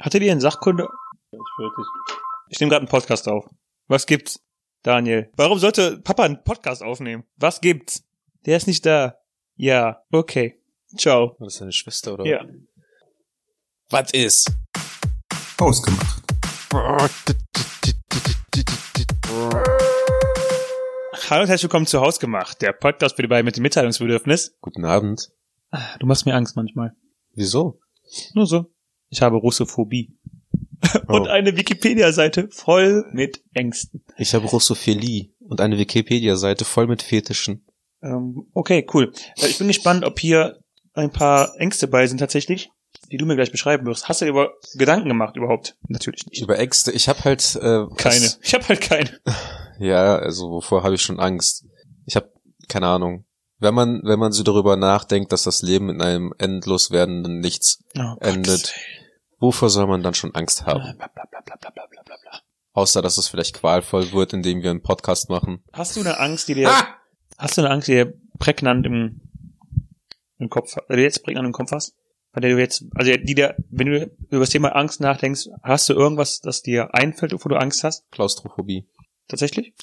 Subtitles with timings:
[0.00, 0.86] Hattet ihr in Sachkunde?
[2.50, 3.50] Ich nehme gerade einen Podcast auf.
[3.88, 4.40] Was gibt's,
[4.84, 5.28] Daniel?
[5.36, 7.24] Warum sollte Papa einen Podcast aufnehmen?
[7.36, 8.04] Was gibt's?
[8.46, 9.16] Der ist nicht da.
[9.56, 10.62] Ja, okay.
[10.96, 11.34] Ciao.
[11.40, 12.26] War das deine Schwester oder?
[12.26, 12.46] Ja.
[13.90, 14.52] Was ist?
[15.58, 16.22] Ausgemacht.
[21.28, 24.56] Hallo und herzlich willkommen zu Hausgemacht, der Podcast für die beiden mit dem Mitteilungsbedürfnis.
[24.60, 25.32] Guten Abend.
[25.98, 26.94] Du machst mir Angst manchmal.
[27.34, 27.80] Wieso?
[28.34, 28.72] Nur so.
[29.10, 30.16] Ich habe Russophobie.
[31.08, 31.24] Und Oh.
[31.24, 34.04] eine Wikipedia-Seite voll mit Ängsten.
[34.16, 37.66] Ich habe Russophilie und eine Wikipedia-Seite voll mit Fetischen.
[38.02, 39.12] Ähm, okay, cool.
[39.38, 40.58] Äh, Ich bin gespannt, ob hier
[40.94, 42.70] ein paar Ängste bei sind tatsächlich,
[43.10, 44.08] die du mir gleich beschreiben wirst.
[44.08, 45.76] Hast du dir über Gedanken gemacht überhaupt?
[45.88, 46.42] Natürlich nicht.
[46.42, 46.92] Über Ängste.
[46.92, 48.24] Ich habe halt äh, Keine.
[48.26, 49.10] was- Ich habe halt keine.
[49.80, 51.64] Ja, also wovor habe ich schon Angst?
[52.04, 52.32] Ich habe
[52.68, 53.24] keine Ahnung.
[53.60, 57.82] Wenn man wenn man so darüber nachdenkt, dass das Leben in einem endlos werdenden Nichts,
[57.96, 58.46] Oh, Endet.
[58.46, 58.72] Gottes
[59.40, 60.80] Wovor soll man dann schon Angst haben?
[60.80, 62.40] Bla, bla, bla, bla, bla, bla, bla, bla.
[62.72, 65.62] Außer, dass es vielleicht qualvoll wird, indem wir einen Podcast machen.
[65.72, 66.86] Hast du eine Angst, die dir, ah!
[67.36, 69.20] hast du eine Angst, die dir prägnant im,
[70.38, 71.94] im Kopf, die jetzt prägnant im Kopf hast?
[72.32, 75.88] Bei der du jetzt, also die dir, wenn du über das Thema Angst nachdenkst, hast
[75.88, 78.10] du irgendwas, das dir einfällt, wo du Angst hast?
[78.10, 78.86] Klaustrophobie.
[79.28, 79.74] Tatsächlich?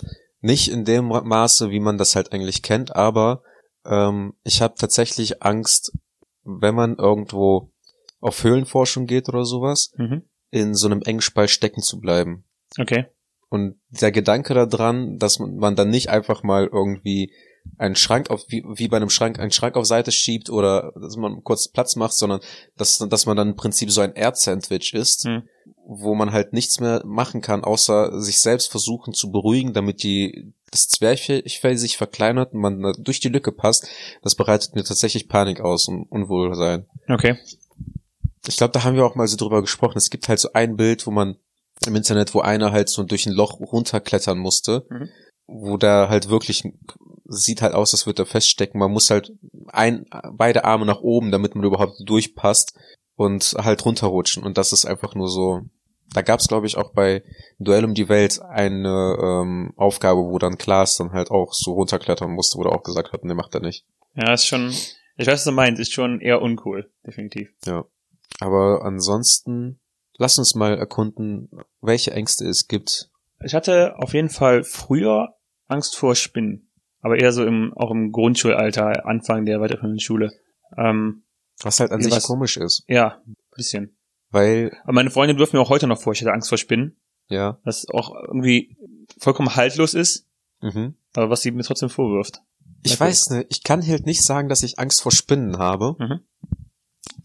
[0.42, 3.42] Nicht in dem Maße, wie man das halt eigentlich kennt, aber
[3.86, 5.94] ähm, ich habe tatsächlich Angst,
[6.44, 7.72] wenn man irgendwo
[8.26, 10.24] auf Höhlenforschung geht oder sowas, Mhm.
[10.52, 12.44] in so einem engen Spalt stecken zu bleiben.
[12.80, 13.06] Okay.
[13.50, 17.32] Und der Gedanke daran, dass man, dann nicht einfach mal irgendwie
[17.78, 21.16] einen Schrank auf, wie, wie bei einem Schrank, einen Schrank auf Seite schiebt oder dass
[21.18, 22.40] man kurz Platz macht, sondern
[22.78, 25.44] dass, dass man dann im Prinzip so ein Erdsandwich ist, Hm.
[25.88, 30.54] wo man halt nichts mehr machen kann, außer sich selbst versuchen zu beruhigen, damit die,
[30.72, 33.88] das Zwerchfell sich verkleinert und man da durch die Lücke passt.
[34.22, 36.86] Das bereitet mir tatsächlich Panik aus und Unwohlsein.
[37.08, 37.38] Okay.
[38.48, 39.98] Ich glaube, da haben wir auch mal so drüber gesprochen.
[39.98, 41.38] Es gibt halt so ein Bild, wo man
[41.86, 45.10] im Internet, wo einer halt so durch ein Loch runterklettern musste, Mhm.
[45.48, 46.64] wo der halt wirklich
[47.28, 48.80] sieht halt aus, als würde er feststecken.
[48.80, 49.32] Man muss halt
[49.68, 52.78] ein, beide Arme nach oben, damit man überhaupt durchpasst
[53.16, 54.44] und halt runterrutschen.
[54.44, 55.62] Und das ist einfach nur so.
[56.14, 57.24] Da gab es, glaube ich, auch bei
[57.58, 62.32] Duell um die Welt eine ähm, Aufgabe, wo dann Klaas dann halt auch so runterklettern
[62.32, 63.86] musste, wo er auch gesagt hat, ne, macht er nicht.
[64.16, 67.50] Ja, ist schon, ich weiß, was du meinst, ist schon eher uncool, definitiv.
[67.66, 67.86] Ja.
[68.40, 69.80] Aber ansonsten,
[70.18, 71.50] lass uns mal erkunden,
[71.82, 73.10] welche Ängste es gibt.
[73.44, 75.36] Ich hatte auf jeden Fall früher
[75.68, 76.72] Angst vor Spinnen.
[77.02, 80.32] Aber eher so im, auch im Grundschulalter, Anfang der weiterführenden Schule.
[80.78, 81.24] Ähm,
[81.62, 82.84] Was halt an sich was- komisch ist.
[82.88, 83.98] ja, ein bisschen.
[84.32, 86.98] Weil, Aber meine Freunde dürfen mir auch heute noch vor, ich hätte Angst vor Spinnen.
[87.30, 88.76] ja, Was auch irgendwie
[89.20, 90.28] vollkommen haltlos ist,
[90.62, 90.96] mhm.
[91.14, 92.42] aber was sie mir trotzdem vorwirft.
[92.84, 93.02] Ich Okay.
[93.02, 95.96] weiß nicht, ich kann halt nicht sagen, dass ich Angst vor Spinnen habe.
[96.00, 96.20] Mhm.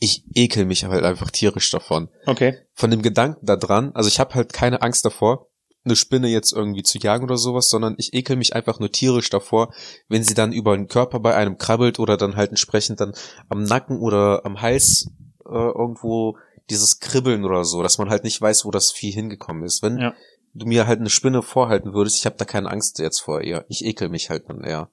[0.00, 2.09] Ich ekel mich halt einfach tierisch davon.
[2.27, 2.56] Okay.
[2.75, 5.47] Von dem Gedanken da dran, also ich habe halt keine Angst davor,
[5.84, 9.31] eine Spinne jetzt irgendwie zu jagen oder sowas, sondern ich ekel mich einfach nur tierisch
[9.31, 9.72] davor,
[10.09, 13.12] wenn sie dann über den Körper bei einem krabbelt oder dann halt entsprechend dann
[13.49, 15.11] am Nacken oder am Hals
[15.47, 16.37] äh, irgendwo
[16.69, 19.82] dieses Kribbeln oder so, dass man halt nicht weiß, wo das Vieh hingekommen ist.
[19.82, 20.15] Wenn Ja.
[20.55, 23.65] du mir halt eine Spinne vorhalten würdest, ich habe da keine Angst jetzt vor ihr.
[23.69, 24.91] Ich ekel mich halt dann eher.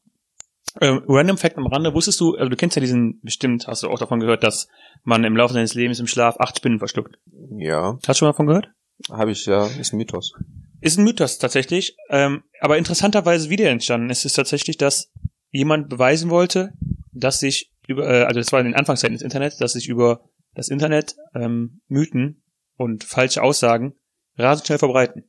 [0.81, 3.89] Ähm, Random Fact am Rande, wusstest du, also du kennst ja diesen, bestimmt hast du
[3.89, 4.67] auch davon gehört, dass
[5.03, 7.17] man im Laufe seines Lebens im Schlaf acht Spinnen verschluckt.
[7.57, 8.69] Ja, Hast du schon mal davon gehört?
[9.11, 10.33] habe ich ja, ist ein Mythos.
[10.81, 14.09] Ist ein Mythos tatsächlich, ähm, aber interessanterweise wieder entstanden.
[14.09, 15.11] Es ist tatsächlich, dass
[15.51, 16.73] jemand beweisen wollte,
[17.11, 20.21] dass sich über, äh, also das war in den Anfangszeiten des Internets, dass sich über
[20.55, 22.43] das Internet ähm, Mythen
[22.75, 23.93] und falsche Aussagen
[24.37, 25.23] rasend schnell verbreiten.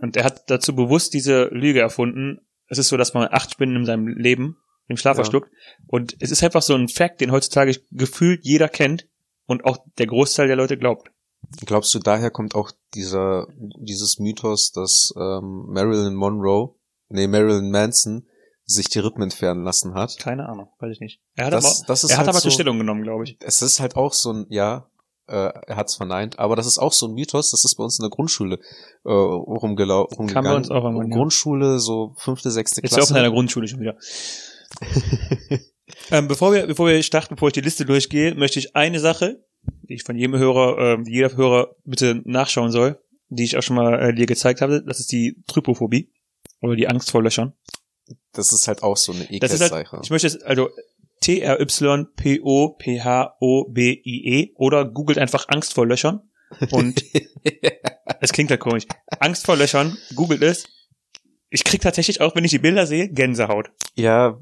[0.00, 2.40] Und er hat dazu bewusst diese Lüge erfunden.
[2.68, 4.56] Es ist so, dass man acht Spinnen in seinem Leben
[4.88, 5.22] im Schlaf Ja.
[5.24, 5.50] verschluckt.
[5.86, 9.06] Und es ist einfach so ein Fact, den heutzutage gefühlt jeder kennt
[9.46, 11.10] und auch der Großteil der Leute glaubt.
[11.66, 13.46] Glaubst du, daher kommt auch dieser,
[13.78, 16.74] dieses Mythos, dass ähm, Marilyn Monroe,
[17.08, 18.26] nee, Marilyn Manson
[18.64, 20.16] sich die Rippen entfernen lassen hat?
[20.18, 21.20] Keine Ahnung, weiß ich nicht.
[21.36, 23.24] Er hat Das- aber, das ist er hat halt aber zur so- Stellung genommen, glaube
[23.24, 23.36] ich.
[23.40, 24.88] Es ist halt auch so ein, ja,
[25.26, 25.34] äh,
[25.66, 28.04] er hat's verneint, aber das ist auch so ein Mythos, das ist bei uns in
[28.04, 28.58] der Grundschule
[29.04, 30.50] äh, rumgelau rumgegangen.
[30.50, 31.16] bei uns auch irgendwann, ja.
[31.16, 33.14] Grundschule, so fünfte, sechste Jetzt auch in Klasse.
[33.14, 33.96] deiner Grundschule schon wieder.
[36.10, 39.44] ähm, bevor wir, bevor wir starten, bevor ich die Liste durchgehe, möchte ich eine Sache,
[39.82, 43.76] die ich von jedem Hörer, die jeder Hörer bitte nachschauen soll, die ich auch schon
[43.76, 46.10] mal äh, dir gezeigt habe, das ist die Trypophobie.
[46.60, 47.52] Oder die Angst vor Löchern.
[48.32, 50.00] das ist halt auch so eine halt, Ekelsache.
[50.02, 50.70] ich möchte jetzt, also
[51.20, 52.12] T-R-Y-P-O-P-H-O-B-I-E
[54.56, 56.22] oder googelt einfach Angst vor Löchern
[56.70, 57.04] und
[58.20, 58.84] es klingt halt komisch.
[59.20, 60.68] Angst vor Löchern, googelt es.
[61.50, 63.70] Ich krieg tatsächlich auch, wenn ich die Bilder sehe, Gänsehaut.
[63.94, 64.38] ja,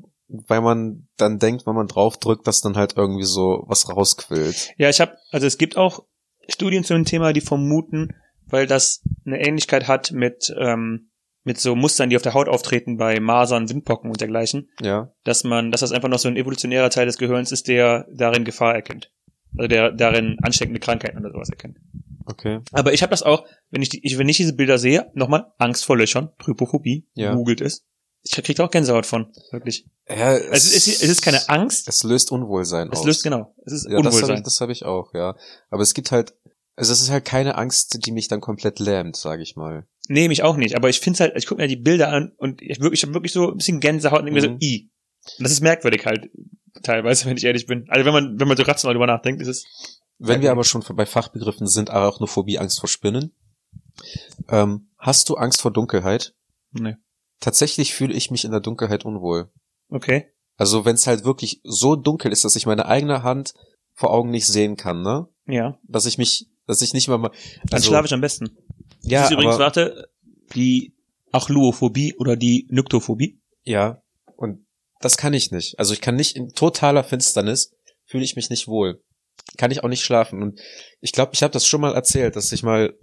[0.48, 4.72] weil man dann denkt, wenn man drauf drückt, dass dann halt irgendwie so was rausquillt.
[4.78, 6.04] Ja, ich habe, also es gibt auch
[6.48, 8.14] Studien zu dem Thema, die vermuten,
[8.46, 11.10] weil das eine Ähnlichkeit hat mit, ähm,
[11.44, 15.12] mit so Mustern, die auf der Haut auftreten bei Masern, Windpocken und dergleichen, Ja.
[15.24, 18.44] dass man, dass das einfach noch so ein evolutionärer Teil des Gehirns ist, der darin
[18.44, 19.10] Gefahr erkennt.
[19.58, 21.78] Also der darin ansteckende Krankheiten oder sowas erkennt.
[22.24, 22.60] Okay.
[22.72, 25.46] Aber ich habe das auch, wenn ich, die, ich wenn ich diese Bilder sehe, nochmal
[25.58, 27.34] Angst vor Löchern, Trypophobie, Ja.
[27.34, 27.84] googelt es.
[28.24, 29.86] Ich krieg da auch Gänsehaut von, wirklich.
[30.08, 33.04] Ja, Es ist, es ist keine Angst, Es löst Unwohlsein es aus.
[33.06, 34.36] löst genau, es ist ja, das habe Unwohlsein.
[34.38, 35.36] ich, das hab ich auch, ja.
[35.70, 36.34] Aber es gibt halt,
[36.76, 39.86] also es ist halt keine Angst, die mich dann komplett lähmt, sage ich mal.
[40.08, 42.62] Nee, mich auch nicht, aber ich find's halt, ich guck mir die Bilder an und
[42.62, 44.58] ich wirklich, ich habe wirklich so ein bisschen Gänsehaut und denke mir Mhm.
[44.60, 44.90] so, i.
[45.38, 46.30] Und das ist merkwürdig halt,
[46.82, 47.86] teilweise, wenn ich ehrlich bin.
[47.88, 49.64] Also wenn man, wenn man so rational drüber nachdenkt, ist es,
[50.18, 53.34] Wenn wir aber schon bei Fachbegriffen sind, Arachnophobie, Angst vor Spinnen.
[54.48, 56.34] Ähm, hast du Angst vor Dunkelheit?
[56.72, 56.94] nee.
[57.42, 59.50] Tatsächlich fühle ich mich in der Dunkelheit unwohl.
[59.88, 60.28] Okay.
[60.56, 63.52] Also wenn es halt wirklich so dunkel ist, dass ich meine eigene Hand
[63.94, 65.26] vor Augen nicht sehen kann, ne?
[65.46, 65.76] Ja.
[65.82, 67.30] Dass ich mich, dass ich nicht mal mal.
[67.64, 68.56] Dann Also, schlafe ich am besten.
[69.00, 70.08] ja, das ist übrigens, aber, warte,
[70.54, 70.94] die
[71.32, 73.40] Achluophobie oder die Nyktophobie.
[73.64, 74.00] ja.
[74.36, 74.64] Und
[75.00, 75.78] das kann ich nicht.
[75.80, 77.72] Also ich kann nicht in totaler Finsternis
[78.06, 79.02] fühle ich mich nicht wohl.
[79.56, 80.42] Kann ich auch nicht schlafen.
[80.42, 80.60] Und
[81.00, 82.96] ich glaube, ich habe das schon mal erzählt, dass ich mal,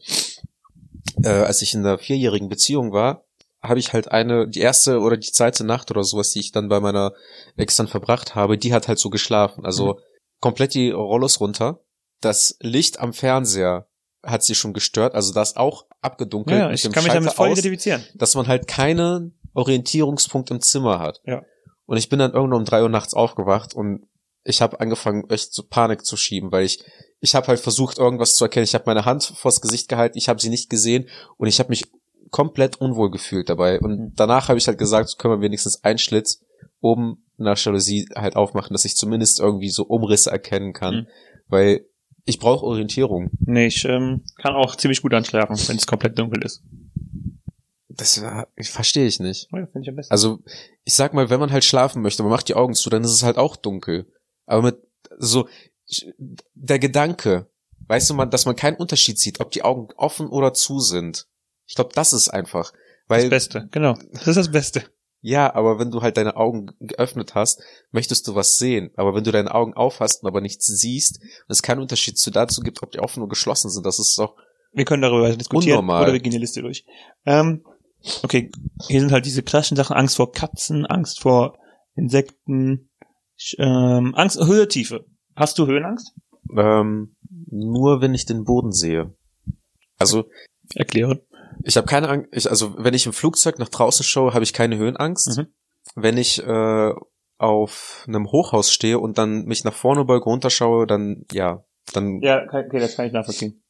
[1.23, 3.25] äh, als ich in einer vierjährigen Beziehung war,
[3.61, 6.69] habe ich halt eine, die erste oder die zweite Nacht oder sowas, die ich dann
[6.69, 7.13] bei meiner
[7.57, 9.65] Ex dann verbracht habe, die hat halt so geschlafen.
[9.65, 9.99] Also
[10.39, 11.81] komplett die Rollos runter.
[12.21, 13.87] Das Licht am Fernseher
[14.23, 16.59] hat sie schon gestört, also das auch abgedunkelt.
[16.59, 18.05] Ja, ich kann mich damit voll aus identifizieren.
[18.15, 21.21] dass man halt keinen Orientierungspunkt im Zimmer hat.
[21.25, 21.43] Ja.
[21.85, 24.07] Und ich bin dann irgendwann um drei Uhr nachts aufgewacht und
[24.43, 26.83] ich habe angefangen, echt so Panik zu schieben, weil ich
[27.21, 28.63] ich habe halt versucht, irgendwas zu erkennen.
[28.63, 31.69] Ich habe meine Hand vors Gesicht gehalten, ich habe sie nicht gesehen und ich habe
[31.69, 31.91] mich
[32.31, 33.79] komplett unwohl gefühlt dabei.
[33.79, 34.13] Und Mhm.
[34.15, 36.41] danach habe ich halt gesagt, können wir wenigstens einen Schlitz
[36.81, 41.07] oben nach Jalousie halt aufmachen, dass ich zumindest irgendwie so Umrisse erkennen kann, Mhm.
[41.47, 41.85] weil
[42.25, 43.29] ich brauche Orientierung.
[43.39, 46.61] Nee, ich ähm, kann auch ziemlich gut anschlafen, wenn es komplett dunkel ist.
[47.87, 48.21] Das
[48.61, 49.47] verstehe ich nicht.
[49.51, 50.11] Ja, finde ich am besten.
[50.11, 50.39] Also,
[50.85, 53.11] ich sag mal, wenn man halt schlafen möchte, man macht die Augen zu, dann ist
[53.11, 54.07] es halt auch dunkel.
[54.45, 54.77] Aber mit
[55.17, 55.47] so
[56.53, 57.47] der Gedanke,
[57.87, 61.27] weißt du mal, dass man keinen Unterschied sieht, ob die Augen offen oder zu sind.
[61.69, 63.93] Ich glaube, das ist einfach, das weil Beste, genau.
[64.11, 64.83] Das ist das Beste.
[65.21, 67.61] ja, aber wenn du halt deine Augen geöffnet hast,
[67.91, 68.89] möchtest du was sehen.
[68.95, 72.31] Aber wenn du deine Augen aufhast und aber nichts siehst, und es keinen Unterschied zu
[72.31, 74.35] dazu gibt, ob die offen oder geschlossen sind, das ist doch
[74.73, 76.03] Wir können darüber diskutieren Unnormal.
[76.03, 76.85] oder wir gehen die Liste durch.
[77.25, 77.63] Ähm,
[78.23, 78.49] okay,
[78.87, 81.55] hier sind halt diese klassischen Sachen, Angst vor Katzen, Angst vor
[81.95, 82.89] Insekten,
[83.59, 85.05] ähm, Angst, Höhe, Tiefe.
[85.35, 86.13] Hast du Höhenangst?
[86.57, 87.15] ähm,
[87.51, 89.13] nur, wenn ich den Boden sehe.
[89.97, 90.25] Also
[90.75, 91.19] Erklären.
[91.63, 94.53] Ich habe keine Angst, ich, also wenn ich im Flugzeug nach draußen schaue, habe ich
[94.53, 95.37] keine Höhenangst.
[95.37, 95.47] Mhm.
[95.95, 96.93] Wenn ich äh,
[97.37, 101.63] auf einem Hochhaus stehe und dann mich nach vorne beuge, runterschaue, dann ja,
[101.93, 103.63] dann, Ja, okay, das kann ich nachvollziehen.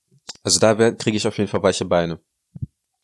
[0.44, 2.20] also da kriege ich auf jeden Fall weiche Beine.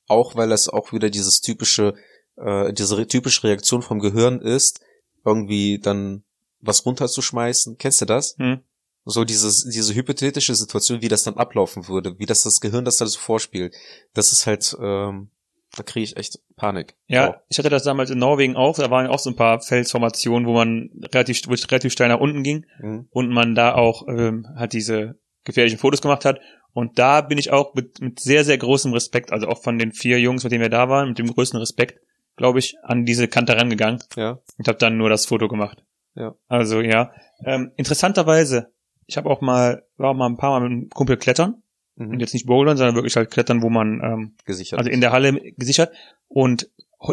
[0.08, 1.94] Auch weil das auch wieder dieses typische,
[2.38, 4.82] äh, diese typische Reaktion vom Gehirn ist,
[5.24, 6.24] irgendwie dann
[6.60, 7.78] was runterzuschmeißen.
[7.78, 8.36] Kennst du das?
[8.38, 8.62] Hm.
[9.07, 12.98] So dieses, diese hypothetische Situation, wie das dann ablaufen würde, wie das das Gehirn das
[12.98, 13.75] da so vorspielt.
[14.13, 15.30] Das ist halt, ähm,
[15.78, 16.96] da kriege ich echt Panik.
[17.07, 17.36] Ja, Auch.
[17.50, 20.54] ich hatte das damals in Norwegen auch, da waren auch so ein paar Felsformationen, wo
[20.54, 23.07] man relativ, wo es relativ steil nach unten ging Mhm.
[23.12, 26.40] und man da auch ähm, hat diese gefährlichen Fotos gemacht hat.
[26.74, 29.91] Und da bin ich auch mit, mit sehr, sehr großem Respekt, also auch von den
[29.91, 32.00] vier Jungs, mit denen wir da waren, mit dem größten Respekt,
[32.38, 34.39] glaube ich, an diese Kante rangegangen Ja.
[34.58, 35.84] und habe dann nur das Foto gemacht.
[36.15, 36.36] Ja.
[36.48, 37.12] Also ja.
[37.46, 38.74] Ähm, interessanterweise,
[39.08, 41.62] ich habe auch mal, war auch mal ein paar Mal mit einem Kumpel klettern.
[41.98, 42.20] Und Mhm.
[42.20, 44.80] jetzt nicht bouldern, sondern wirklich halt klettern, wo man ähm, Gesichert.
[44.80, 45.94] also in der Halle gesichert.
[46.28, 46.70] Und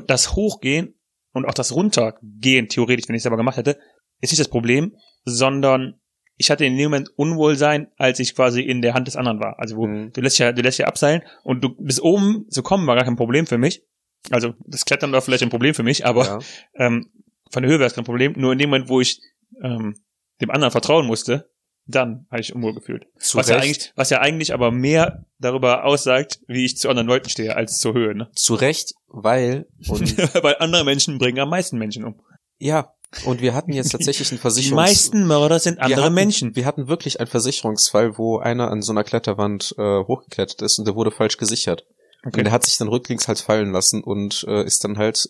[0.08, 0.94] das Hochgehen
[1.32, 3.78] und auch das Runtergehen, theoretisch, wenn ich es selber gemacht hätte,
[4.20, 6.00] ist nicht das Problem, sondern
[6.36, 9.60] ich hatte in dem Moment Unwohlsein, als ich quasi in der Hand des anderen war.
[9.60, 10.12] Also wo Mhm.
[10.12, 13.04] du lässt ja, du lässt ja abseilen und du bis oben zu kommen war gar
[13.04, 13.84] kein Problem für mich.
[14.30, 16.38] Also das Klettern war vielleicht ein Problem für mich, aber ja.
[16.74, 17.06] ähm,
[17.50, 18.32] von der Höhe wäre es kein Problem.
[18.36, 19.20] Nur in dem Moment, wo ich
[19.62, 19.96] ähm,
[20.40, 21.50] dem anderen vertrauen musste,
[21.86, 23.06] dann habe ich unwohl gefühlt.
[23.18, 26.88] Zu Was ja, Recht, eigentlich, was ja eigentlich aber mehr darüber aussagt, wie ich zu
[26.88, 28.14] anderen Leuten stehe, als zur Höhe.
[28.14, 28.28] Ne?
[28.34, 32.20] zu Recht, weil und Weil andere Menschen bringen am meisten Menschen um.
[32.58, 32.92] ja,
[33.26, 36.56] und wir hatten jetzt tatsächlich einen Die Versicherungs meisten Mörder sind wir andere hatten, Menschen.
[36.56, 40.86] Wir hatten wirklich einen Versicherungsfall, wo einer an so einer Kletterwand äh, hochgeklettert ist und
[40.86, 41.84] der wurde falsch gesichert.
[42.24, 45.28] Und der hat sich dann rücklings halt fallen lassen und äh, ist dann halt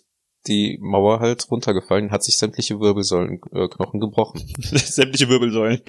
[0.49, 4.42] die Mauer halt runtergefallen, hat sich sämtliche Wirbelsäulenknochen äh, Knochen gebrochen.
[4.58, 5.80] Sämtliche Wirbelsäulen.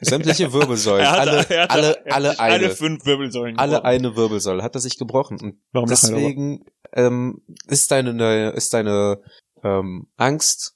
[0.00, 3.56] Sämtliche Wirbelsäulen, alle, hatte- alle, alle eine, alle fünf Wirbelsäulen.
[3.58, 3.86] alle gebrochen.
[3.88, 5.38] eine Wirbelsäule hat er sich gebrochen.
[5.40, 8.12] Und Warum deswegen ähm, ist deine
[8.50, 9.20] ist deine
[9.62, 10.74] ähm, Angst,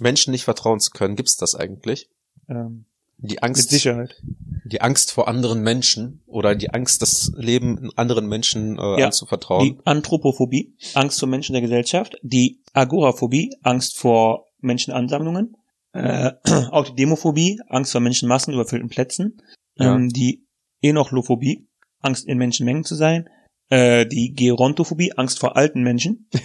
[0.00, 2.08] Menschen nicht vertrauen zu können, gibt's das eigentlich?
[2.48, 2.86] Ähm,
[3.18, 4.20] Die mit Angst, Sicherheit.
[4.64, 9.64] Die Angst vor anderen Menschen oder die Angst, das Leben anderen Menschen äh, Ja, anzuvertrauen.
[9.64, 12.16] Die Anthropophobie, Angst vor Menschen der Gesellschaft.
[12.22, 15.56] Die Agoraphobie, Angst vor Menschenansammlungen.
[15.92, 16.32] Äh,
[16.70, 19.42] auch die Demophobie, Angst vor Menschenmassen, überfüllten Plätzen.
[19.76, 19.94] Ja.
[19.94, 20.46] Ähm, die
[20.80, 21.68] Enochlophobie,
[22.00, 23.28] Angst in Menschenmengen zu sein.
[23.68, 26.28] Äh, die Gerontophobie, Angst vor alten Menschen.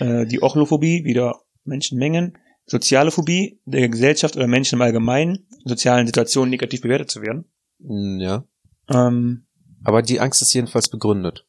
[0.00, 2.38] Äh, die Ochlophobie, wieder Menschenmengen.
[2.70, 7.44] Soziale Phobie, der Gesellschaft oder Menschen im Allgemeinen, in sozialen Situationen negativ bewertet zu werden.
[7.82, 8.44] Hm, ja.
[8.90, 9.46] Ähm,
[9.84, 11.46] Aber die Angst ist jedenfalls begründet.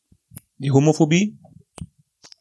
[0.57, 1.37] die Homophobie,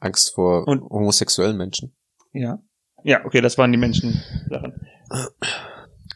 [0.01, 1.95] Angst vor Und- homosexuellen Menschen.
[2.33, 2.63] Ja.
[3.05, 4.73] Ja, okay, das waren die Menschen-Sachen.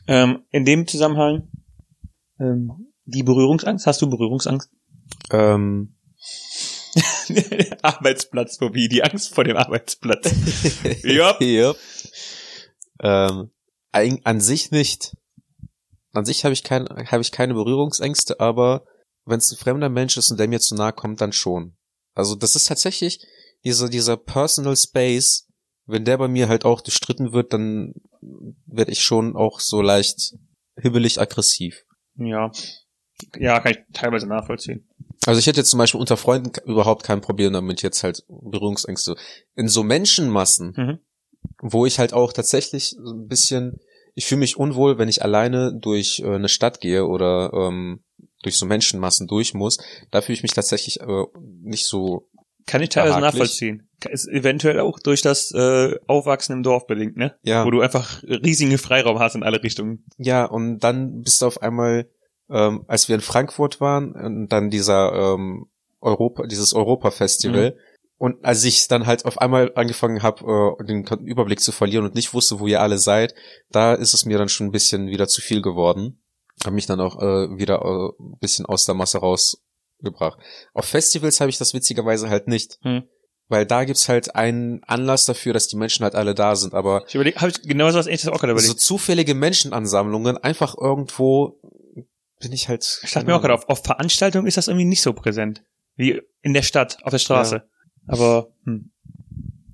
[0.08, 1.48] ähm, in dem Zusammenhang,
[2.40, 4.70] ähm, die Berührungsangst, hast du Berührungsangst?
[5.30, 5.94] Ähm,
[7.82, 10.30] Arbeitsplatzphobie, die Angst vor dem Arbeitsplatz.
[11.04, 11.36] Ja.
[11.40, 11.76] Yep.
[13.02, 13.50] Ähm,
[13.92, 15.16] an sich nicht.
[16.12, 18.84] An sich habe ich, kein, habe ich keine Berührungsängste, aber
[19.24, 21.76] wenn es ein fremder Mensch ist und der mir zu nahe kommt, dann schon.
[22.14, 23.24] Also das ist tatsächlich
[23.64, 25.48] dieser, dieser Personal Space,
[25.86, 27.94] wenn der bei mir halt auch durchstritten wird, dann
[28.66, 30.34] werde ich schon auch so leicht
[30.76, 31.84] hibbelig aggressiv.
[32.16, 32.50] Ja.
[33.38, 34.88] Ja, kann ich teilweise nachvollziehen.
[35.26, 39.16] Also ich hätte jetzt zum Beispiel unter Freunden überhaupt kein Problem damit, jetzt halt Berührungsängste.
[39.54, 40.98] In so Menschenmassen, Mhm.
[41.60, 43.80] Wo ich halt auch tatsächlich so ein bisschen,
[44.14, 48.02] ich fühle mich unwohl, wenn ich alleine durch äh, eine Stadt gehe oder ähm,
[48.42, 49.78] durch so Menschenmassen durch muss.
[50.10, 51.24] Da fühle ich mich tatsächlich äh,
[51.62, 52.28] nicht so.
[52.66, 53.40] Kann ich teilweise Behaglich.
[53.40, 53.88] nachvollziehen.
[54.10, 57.36] Ist eventuell auch durch das äh, Aufwachsen im Dorf bedingt, ne?
[57.42, 60.04] Ja, Wo du einfach riesigen Freiraum hast in alle Richtungen.
[60.18, 62.08] ja, und dann bist du auf einmal,
[62.50, 65.66] ähm, als wir in Frankfurt waren, und dann dieser ähm,
[66.00, 67.76] Europa, dieses Europa-Festival.
[68.22, 72.14] Und als ich dann halt auf einmal angefangen habe, äh, den Überblick zu verlieren und
[72.14, 73.34] nicht wusste, wo ihr alle seid,
[73.68, 76.22] da ist es mir dann schon ein bisschen wieder zu viel geworden.
[76.62, 80.38] Habe mich dann auch äh, wieder äh, ein bisschen aus der Masse rausgebracht.
[80.72, 82.78] Auf Festivals habe ich das witzigerweise halt nicht.
[82.82, 83.02] Hm.
[83.48, 86.74] Weil da gibt's halt einen Anlass dafür, dass die Menschen halt alle da sind.
[86.74, 88.80] Aber Ich überlege, habe ich genau so was ähnliches auch gerade so überlegt.
[88.80, 91.60] zufällige Menschenansammlungen, einfach irgendwo
[92.38, 93.00] bin ich halt.
[93.02, 95.64] Ich dachte mir auch gerade, auf, auf Veranstaltungen ist das irgendwie nicht so präsent.
[95.96, 97.68] Wie in der Stadt, auf der Straße.
[98.06, 98.90] Aber, hm.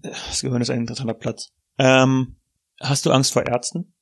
[0.02, 1.50] Das Gehirn ist ein interessanter Platz.
[1.78, 2.37] Ähm,
[2.80, 3.92] hast du Angst vor Ärzten?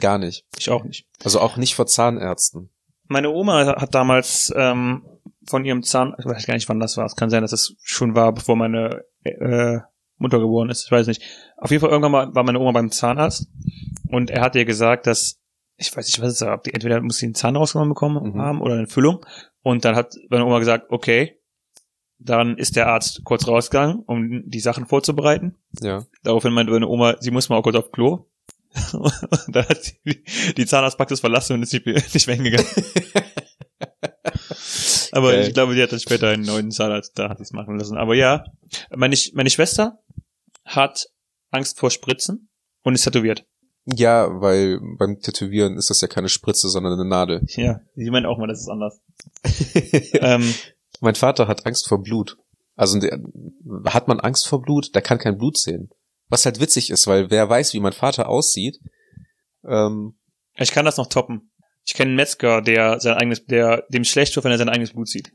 [0.00, 0.44] Gar nicht.
[0.58, 1.06] Ich auch nicht.
[1.24, 2.70] Also auch nicht vor Zahnärzten.
[3.08, 5.06] Meine Oma hat damals ähm,
[5.46, 7.06] von ihrem Zahn, ich weiß gar nicht, wann das war.
[7.06, 9.78] Es kann sein, dass es schon war, bevor meine äh,
[10.18, 10.84] Mutter geboren ist.
[10.86, 11.22] Ich weiß nicht.
[11.56, 13.48] Auf jeden Fall irgendwann mal war meine Oma beim Zahnarzt
[14.08, 15.38] und er hat ihr gesagt, dass
[15.78, 16.54] ich weiß nicht, was es war.
[16.54, 18.40] ob die- Entweder muss sie einen Zahn rausgenommen bekommen Mhm.
[18.40, 19.24] haben oder eine Füllung.
[19.62, 21.35] Und dann hat meine Oma gesagt, okay.
[22.18, 25.56] Dann ist der Arzt kurz rausgegangen, um die Sachen vorzubereiten.
[25.80, 26.06] Ja.
[26.22, 28.26] Daraufhin meinte meine Oma, sie muss mal auch kurz auf Klo.
[28.92, 29.12] und
[29.48, 32.66] dann hat sie die, die Zahnarztpraxis verlassen und ist nicht, mehr- nicht mehr hingegangen.
[35.12, 35.46] Aber Geil.
[35.48, 37.96] ich glaube, die hat dann später einen neuen Zahnarzt, da hat sie es machen lassen.
[37.96, 38.44] Aber ja,
[38.94, 40.00] meine, meine Schwester
[40.64, 41.06] hat
[41.50, 42.48] Angst vor Spritzen
[42.82, 43.46] und ist tätowiert.
[43.86, 47.42] Ja, weil beim Tätowieren ist das ja keine Spritze, sondern eine Nadel.
[47.50, 49.00] Ja, sie meint auch mal, das ist anders.
[50.14, 50.52] ähm,
[51.00, 52.36] mein Vater hat Angst vor Blut.
[52.74, 53.18] Also der,
[53.86, 55.90] hat man Angst vor Blut, der kann kein Blut sehen.
[56.28, 58.78] Was halt witzig ist, weil wer weiß, wie mein Vater aussieht,
[59.66, 60.18] ähm,
[60.58, 61.52] ich kann das noch toppen.
[61.84, 64.92] Ich kenne einen Metzger, der sein eigenes, der dem schlecht wird, wenn er sein eigenes
[64.92, 65.32] Blut sieht.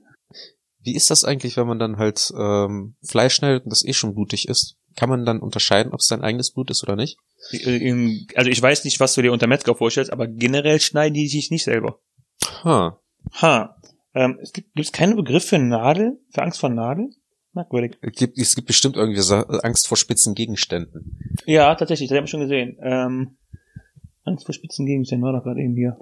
[0.83, 4.13] wie ist das eigentlich, wenn man dann halt ähm, Fleisch schneidet und das eh schon
[4.13, 4.77] blutig ist?
[4.95, 7.17] Kann man dann unterscheiden, ob es sein eigenes Blut ist oder nicht?
[8.35, 11.49] Also ich weiß nicht, was du dir unter Metzger vorstellst, aber generell schneiden die sich
[11.49, 11.99] nicht selber.
[12.63, 12.99] Ha.
[13.41, 13.75] Ha.
[14.13, 17.09] Ähm, es gibt gibt's keinen Begriff für Nadel, für Angst vor Nadel?
[17.53, 17.97] Merkwürdig.
[18.01, 21.19] Es gibt, es gibt bestimmt irgendwie so Angst vor spitzen Gegenständen.
[21.45, 22.77] Ja, tatsächlich, das habe ich schon gesehen.
[22.81, 23.37] Ähm,
[24.23, 25.97] Angst vor spitzen Gegenständen war doch gerade eben hier.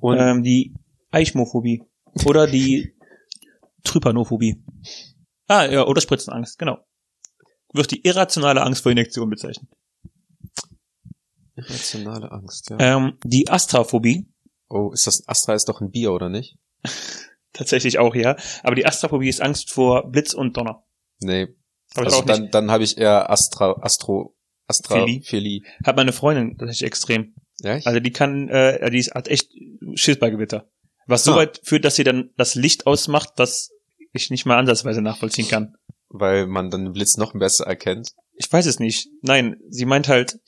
[0.00, 0.74] Und Ähm, die
[1.10, 1.82] Eichmophobie.
[2.24, 2.94] Oder die
[3.84, 4.62] Trypanophobie.
[5.48, 6.78] Ah, ja, oder Spritzenangst, genau.
[7.72, 9.68] Wird die irrationale Angst vor Injektionen bezeichnet.
[11.56, 12.78] irrationale Angst, ja.
[12.78, 14.26] Ähm, die Astraphobie.
[14.68, 16.56] Oh, ist das Astra ist doch ein Bier, oder nicht?
[17.54, 18.36] Tatsächlich auch, ja.
[18.62, 20.84] Aber die Astraphobie ist Angst vor Blitz und Donner.
[21.20, 21.48] Nee.
[21.92, 24.34] Ich Also dann, dann habe ich eher Astra, Astro,
[24.68, 25.18] Philie?
[25.20, 25.62] Astrophilie.
[25.86, 27.34] Hat meine Freundin tatsächlich extrem.
[27.60, 29.50] Ja, ich, Also die kann, äh, die hat echt
[29.94, 30.68] Schiss bei Gewitter.
[31.06, 31.36] Was so Ah.
[31.36, 33.70] weit führt, dass sie dann das Licht ausmacht, dass
[34.12, 35.74] ich nicht mal ansatzweise nachvollziehen kann.
[36.16, 38.10] weil man dann den Blitz noch besser erkennt.
[38.36, 39.08] Ich weiß es nicht.
[39.22, 40.38] Nein, sie meint halt,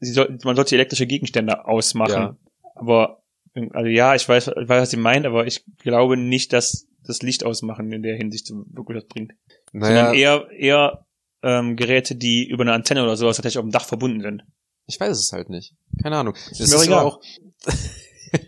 [0.00, 2.12] sie soll, man sollte elektrische Gegenstände ausmachen.
[2.12, 2.36] Ja.
[2.74, 3.21] Aber,
[3.54, 7.22] also ja, ich weiß, ich weiß, was sie meint, aber ich glaube nicht, dass das
[7.22, 9.32] Licht ausmachen in der Hinsicht so wirklich was bringt.
[9.72, 11.06] Naja, Sondern eher, eher
[11.42, 14.42] ähm, Geräte, die über eine Antenne oder sowas tatsächlich auf dem Dach verbunden sind.
[14.86, 15.74] ich weiß es halt nicht.
[16.02, 16.34] Keine Ahnung.
[16.34, 17.04] Auch ist egal.
[17.04, 17.20] auch,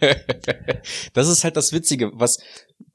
[1.12, 2.38] das ist halt das Witzige, was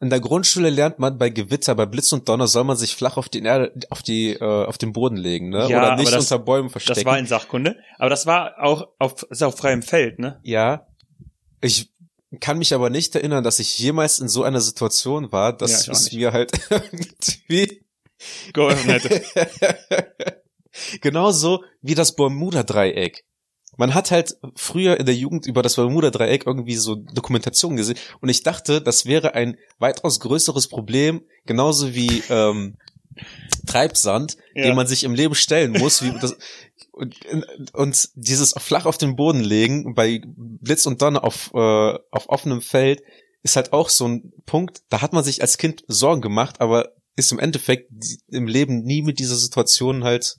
[0.01, 3.17] in der Grundschule lernt man bei Gewitter, bei Blitz und Donner soll man sich flach
[3.17, 5.67] auf die Erde, auf die, äh, auf den Boden legen, ne?
[5.69, 6.99] Ja, Oder nicht das- unter Bäumen verstecken.
[6.99, 7.75] Das war in Sachkunde.
[7.97, 10.39] Aber das war auch auf, das ist auf freiem Feld, ne?
[10.43, 10.85] ja.
[11.61, 11.89] Ich
[12.39, 15.93] kann mich aber nicht erinnern, dass ich jemals in so einer Situation war, dass Ja,
[15.93, 17.81] es mir halt irgendwie
[18.53, 19.23] Geholfen hätte.
[21.01, 23.25] Genauso wie das Bermuda-Dreieck.
[23.77, 28.27] Man hat halt früher in der Jugend über das Bermuda-Dreieck irgendwie so Dokumentationen gesehen und
[28.29, 32.75] ich dachte, das wäre ein weitaus größeres Problem, genauso wie ähm,
[33.69, 34.63] Treibsand, Ja.
[34.63, 36.03] den man sich im Leben stellen muss.
[36.03, 36.37] Wie das,
[36.91, 37.15] und,
[37.73, 41.57] und dieses flach auf den Boden legen bei Blitz und Donner auf, äh,
[42.11, 43.01] auf offenem Feld
[43.41, 46.89] ist halt auch so ein Punkt, da hat man sich als Kind Sorgen gemacht, aber
[47.15, 47.89] ist im Endeffekt
[48.27, 50.37] im Leben nie mit dieser Situation halt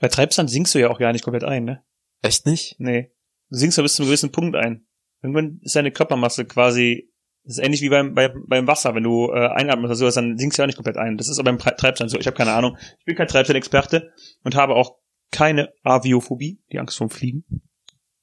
[0.00, 1.84] Bei Treibsand sinkst du ja auch gar nicht komplett ein, ne?
[2.22, 2.76] echt nicht.
[2.78, 3.12] Nee.
[3.50, 4.86] Du sinkst ja bis zu einem gewissen Punkt ein.
[5.22, 7.12] Irgendwann ist deine Körpermasse quasi,
[7.44, 10.38] das ist ähnlich wie beim, bei, beim Wasser, wenn du äh, einatmest oder sowas, dann
[10.38, 11.16] sinkst du ja auch nicht komplett ein.
[11.16, 12.18] Das ist aber beim Tre- Treibsand so.
[12.18, 12.76] Ich habe keine Ahnung.
[12.98, 14.10] Ich bin kein Treibsand-Experte
[14.44, 14.96] und habe auch
[15.30, 17.44] keine Aviophobie, die Angst vorm Fliegen.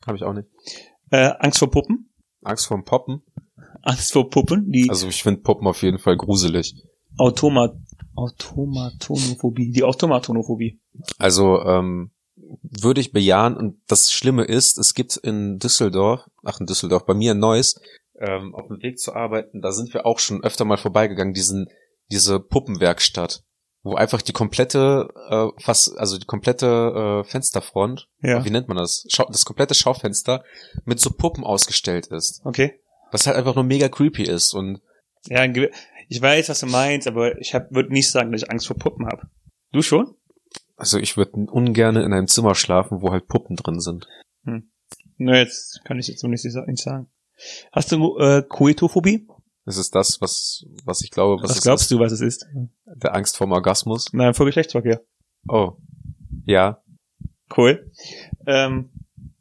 [0.06, 0.48] Habe ich auch nicht.
[1.12, 2.12] Äh, Angst vor Puppen.
[2.44, 3.22] Angst vorm Poppen.
[3.84, 6.76] Angst vor Puppen, die Also ich finde Puppen auf jeden Fall gruselig.
[7.18, 7.74] Automa
[8.16, 10.80] Automatonophobie, die Automatonophobie.
[11.18, 12.12] Also ähm,
[12.62, 17.14] würde ich bejahen und das Schlimme ist, es gibt in Düsseldorf, ach in Düsseldorf, bei
[17.14, 17.80] mir in Neuss,
[18.22, 21.68] ähm, auf dem Weg zu arbeiten, da sind wir auch schon öfter mal vorbeigegangen, diesen,
[22.12, 23.44] diese Puppenwerkstatt,
[23.84, 28.46] wo einfach die komplette, äh, fast, also die komplette äh, Fensterfront, Ja.
[28.46, 29.06] wie nennt man das?
[29.10, 30.44] Schau, das komplette Schaufenster
[30.86, 32.42] mit so Puppen ausgestellt ist.
[32.46, 32.80] Okay.
[33.12, 34.82] Was halt einfach nur mega creepy ist und
[35.26, 35.44] Ja,
[36.08, 39.08] ich weiß, was du meinst, aber ich würde nicht sagen, dass ich Angst vor Puppen
[39.08, 39.28] habe.
[39.72, 40.16] Du schon?
[40.78, 44.08] also ich würde ungern in einem Zimmer schlafen, wo halt Puppen drin sind.
[45.18, 47.08] Nö, jetzt kann ich jetzt so nicht sagen.
[47.72, 49.28] Hast du äh, Koitophobie?
[49.66, 51.92] Das ist das, was, was ich glaube, was, Was, glaubst ist.
[51.92, 52.46] du, was es ist?
[52.86, 54.12] Der Angst vorm Orgasmus.
[54.12, 55.02] Nein, vor Geschlechtsverkehr.
[55.48, 55.74] Oh.
[56.46, 56.82] Ja.
[57.56, 57.92] Cool.
[58.48, 58.92] Ähm,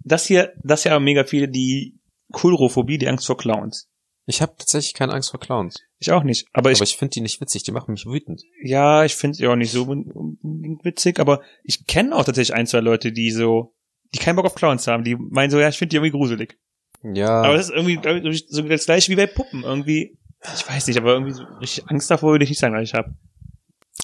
[0.00, 1.98] das hier, das hier haben mega viele die
[2.32, 3.88] Kulrophobie, die Angst vor Clowns.
[4.26, 5.76] Ich habe tatsächlich keine Angst vor Clowns.
[5.98, 6.46] Ich auch nicht.
[6.52, 8.42] Aber ich, aber ich finde die nicht witzig, die machen mich wütend.
[8.62, 10.10] ja, ich finde sie auch nicht so un-
[10.42, 13.74] unbedingt witzig, aber ich kenne auch tatsächlich ein, zwei Leute, die so,
[14.14, 16.58] die keinen Bock auf Clowns haben, die meinen so, ja, ich finde die irgendwie gruselig.
[17.02, 17.42] Ja.
[17.42, 19.64] Aber das ist irgendwie glaub ich, so das gleiche wie bei Puppen.
[19.64, 20.18] Irgendwie,
[20.54, 22.94] ich weiß nicht, aber irgendwie so richtig Angst davor würde ich nicht sagen, was ich
[22.94, 23.14] habe.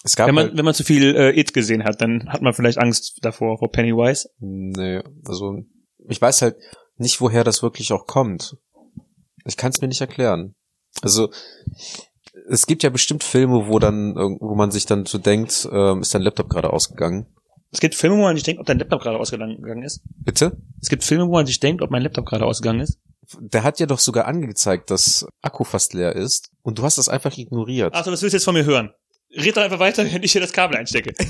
[0.02, 2.42] es gab Wenn man, halt, wenn man zu viel äh, It gesehen hat, dann hat
[2.42, 4.28] man vielleicht Angst davor, vor Pennywise.
[4.38, 5.58] nee, also
[6.08, 6.56] ich weiß halt
[6.96, 8.56] nicht, woher das wirklich auch kommt.
[9.44, 10.54] Ich kann es mir nicht erklären.
[11.02, 11.30] Also
[12.48, 16.14] es gibt ja bestimmt Filme, wo dann, wo man sich dann so denkt, ähm, ist
[16.14, 17.26] dein Laptop gerade ausgegangen.
[17.70, 20.02] Es gibt Filme, wo man sich denkt, ob dein Laptop gerade ausgegangen ist.
[20.18, 20.56] Bitte?
[20.80, 22.98] Es gibt Filme, wo man sich denkt, ob mein Laptop gerade ausgegangen ist.
[23.40, 27.08] Der hat ja doch sogar angezeigt, dass Akku fast leer ist und du hast das
[27.08, 27.92] einfach ignoriert.
[27.94, 28.92] Ach so, das willst du jetzt von mir hören.
[29.36, 31.12] Red doch einfach weiter, wenn ich hier das Kabel einstecke.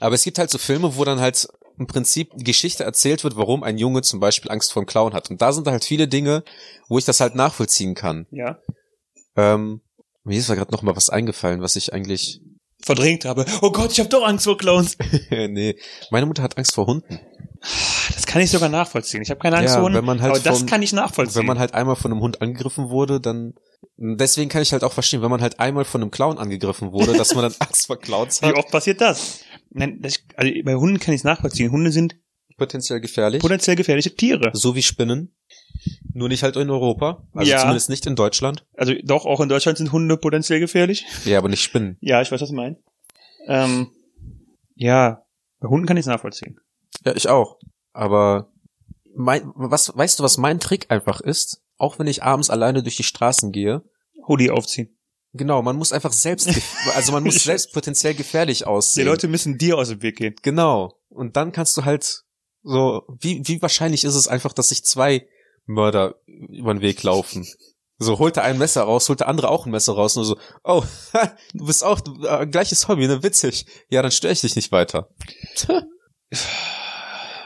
[0.00, 3.36] Aber es gibt halt so Filme, wo dann halt im Prinzip die Geschichte erzählt wird,
[3.36, 5.30] warum ein Junge zum Beispiel Angst vor dem Clown hat.
[5.30, 6.44] Und da sind halt viele Dinge,
[6.88, 8.26] wo ich das halt nachvollziehen kann.
[8.30, 8.58] Ja.
[9.36, 9.80] Ähm,
[10.24, 12.40] mir ist da gerade noch mal was eingefallen, was ich eigentlich...
[12.84, 13.46] Verdrängt habe.
[13.62, 14.96] Oh Gott, ich habe doch Angst vor Clowns.
[15.30, 15.76] nee,
[16.10, 17.18] meine Mutter hat Angst vor Hunden.
[18.14, 19.22] Das kann ich sogar nachvollziehen.
[19.22, 21.36] Ich habe keine Angst Ja, vor Hunden, halt aber das vom- kann ich nachvollziehen.
[21.40, 23.54] Wenn man halt einmal von einem Hund angegriffen wurde, dann...
[23.96, 27.12] Deswegen kann ich halt auch verstehen, wenn man halt einmal von einem Clown angegriffen wurde,
[27.14, 28.56] dass man dann Angst vor Clowns Wie hat.
[28.56, 29.40] oft passiert das?
[29.70, 31.70] Nein, das, also bei Hunden kann ich es nachvollziehen.
[31.70, 32.16] Hunde sind
[32.56, 33.40] Potenziell gefährlich.
[33.40, 34.50] potenziell gefährliche Tiere.
[34.52, 35.34] so wie Spinnen.
[36.12, 37.26] Nur nicht halt in Europa.
[37.32, 37.58] Also Ja.
[37.58, 38.64] zumindest nicht in Deutschland.
[38.76, 41.04] Also doch, auch in Deutschland sind Hunde potenziell gefährlich.
[41.24, 41.96] Ja, aber nicht Spinnen.
[42.00, 42.80] Ja, ich weiß, was du meinst.
[43.46, 43.90] Ähm,
[44.74, 45.24] ja,
[45.60, 46.58] bei Hunden kann ich es nachvollziehen.
[47.04, 47.58] Ja, ich auch.
[47.92, 48.52] Aber
[49.14, 51.62] mein, was, weißt du, was mein Trick einfach ist?
[51.78, 53.82] Auch wenn ich abends alleine durch die Straßen gehe.
[54.28, 54.96] Hoodie aufziehen.
[55.32, 56.48] Genau, man muss einfach selbst,
[56.94, 59.06] also man muss selbst potenziell gefährlich Die aussehen.
[59.06, 60.36] Leute müssen dir aus dem Weg gehen.
[60.42, 60.94] Genau.
[61.08, 62.22] Und dann kannst du halt
[62.62, 65.26] so, wie, wie wahrscheinlich ist es einfach, dass sich zwei
[65.66, 67.46] Mörder über den Weg laufen?
[67.98, 70.36] So, holt er ein Messer raus, holt der andere auch ein Messer raus, nur so,
[70.64, 70.82] oh,
[71.54, 73.66] du bist auch, äh, gleiches Hobby, ne, witzig.
[73.88, 75.08] Ja, dann störe ich dich nicht weiter.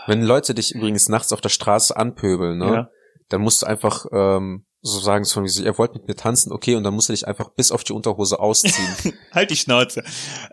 [0.06, 2.88] Wenn Leute dich übrigens nachts auf der Straße anpöbeln, ne, Ja.
[3.28, 6.50] dann musst du einfach ähm, so sagen, so wie so, ihr wollt mit mir tanzen,
[6.50, 9.14] okay, und dann musst du dich einfach bis auf die Unterhose ausziehen.
[9.32, 10.02] Halt die Schnauze.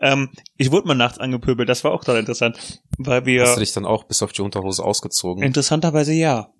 [0.00, 2.58] Ähm, ich wurde mal nachts angepöbelt, das war auch total interessant.
[2.98, 3.44] Weil wir.
[3.44, 5.42] Hast du dich dann auch bis auf die Unterhose ausgezogen?
[5.42, 6.52] Interessanterweise ja.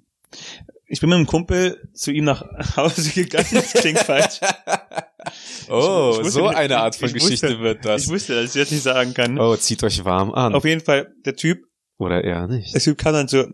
[0.88, 2.42] Ich bin mit einem Kumpel zu ihm nach
[2.76, 4.38] Hause gegangen, das klingt falsch.
[5.68, 8.04] oh, Ich- ich wusste so eine Art von ich Geschichte wusste- wird das.
[8.04, 9.38] Ich wusste, dass ich das nicht sagen kann.
[9.38, 10.54] Oh, zieht euch warm an.
[10.54, 11.64] Auf jeden Fall, der Typ,
[11.98, 12.74] Oder eher nicht.
[12.74, 13.44] der Typ kam dann so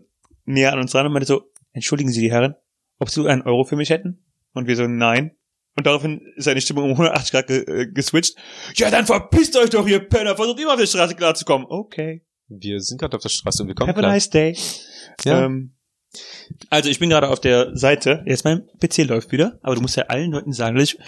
[0.45, 2.55] näher an uns ran und meinte so, entschuldigen Sie die Herren,
[2.99, 4.23] ob sie einen Euro für mich hätten.
[4.53, 5.35] Und wir so, nein.
[5.75, 8.35] Und daraufhin ist seine Stimme um 180 Grad ge äh, geswitcht.
[8.75, 10.35] Ja, dann verpisst euch doch, ihr Penner.
[10.35, 11.65] Versucht immer auf der Straße klarzukommen.
[11.67, 12.23] Okay.
[12.47, 14.11] Wir sind gerade auf der Straße und wir kommen Have a klar.
[14.11, 14.55] nice day.
[15.25, 15.45] Ja.
[15.45, 15.73] Ähm,
[16.69, 18.23] also ich bin gerade auf der Seite.
[18.25, 20.99] Jetzt mein PC läuft wieder, aber du musst ja allen Leuten sagen, dass ich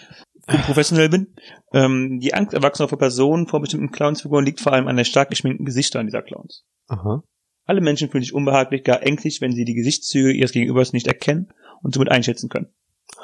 [0.65, 1.35] professionell bin.
[1.73, 5.29] Ähm, die Angst Erwachsener vor Personen vor bestimmten Clownsfiguren liegt vor allem an der stark
[5.29, 6.63] geschminkten Gesichtern dieser Clowns.
[6.87, 7.23] Aha.
[7.65, 11.51] Alle Menschen fühlen sich unbehaglich, gar ängstlich, wenn sie die Gesichtszüge ihres Gegenübers nicht erkennen
[11.81, 12.67] und somit einschätzen können.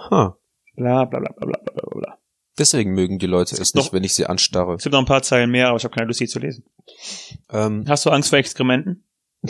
[0.09, 0.35] Ha.
[0.75, 2.17] Bla bla bla bla bla bla bla, bla.
[2.57, 4.75] Deswegen mögen die Leute es Noch- nicht, wenn ich sie anstarre.
[4.75, 6.65] Es gibt noch ein paar Zeilen mehr, aber ich habe keine Lust, sie zu lesen.
[7.51, 9.05] Ähm, Hast du Angst vor Exkrementen?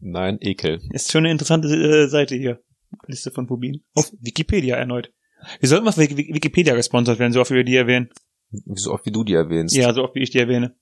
[0.00, 0.80] nein, Ekel.
[0.92, 2.60] Ist schon eine interessante äh, Seite hier.
[3.06, 3.84] Liste von Phobien.
[3.94, 5.12] Auf Wikipedia erneut.
[5.60, 8.10] Wir sollten mal Wiki- Wikipedia gesponsert werden, so oft wie wir die erwähnen.
[8.50, 9.76] So oft wie du die erwähnst.
[9.76, 10.74] Ja, so oft wie ich die erwähne.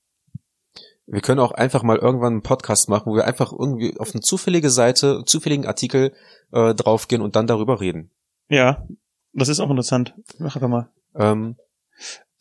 [1.07, 4.23] Wir können auch einfach mal irgendwann einen Podcast machen, wo wir einfach irgendwie auf eine
[4.23, 6.13] zufällige Seite, zufälligen Artikel
[6.53, 8.11] äh, draufgehen und dann darüber reden.
[8.49, 8.87] Ja,
[9.33, 10.15] das ist auch interessant.
[10.39, 10.91] Mach einfach mal.
[11.15, 11.57] Ähm,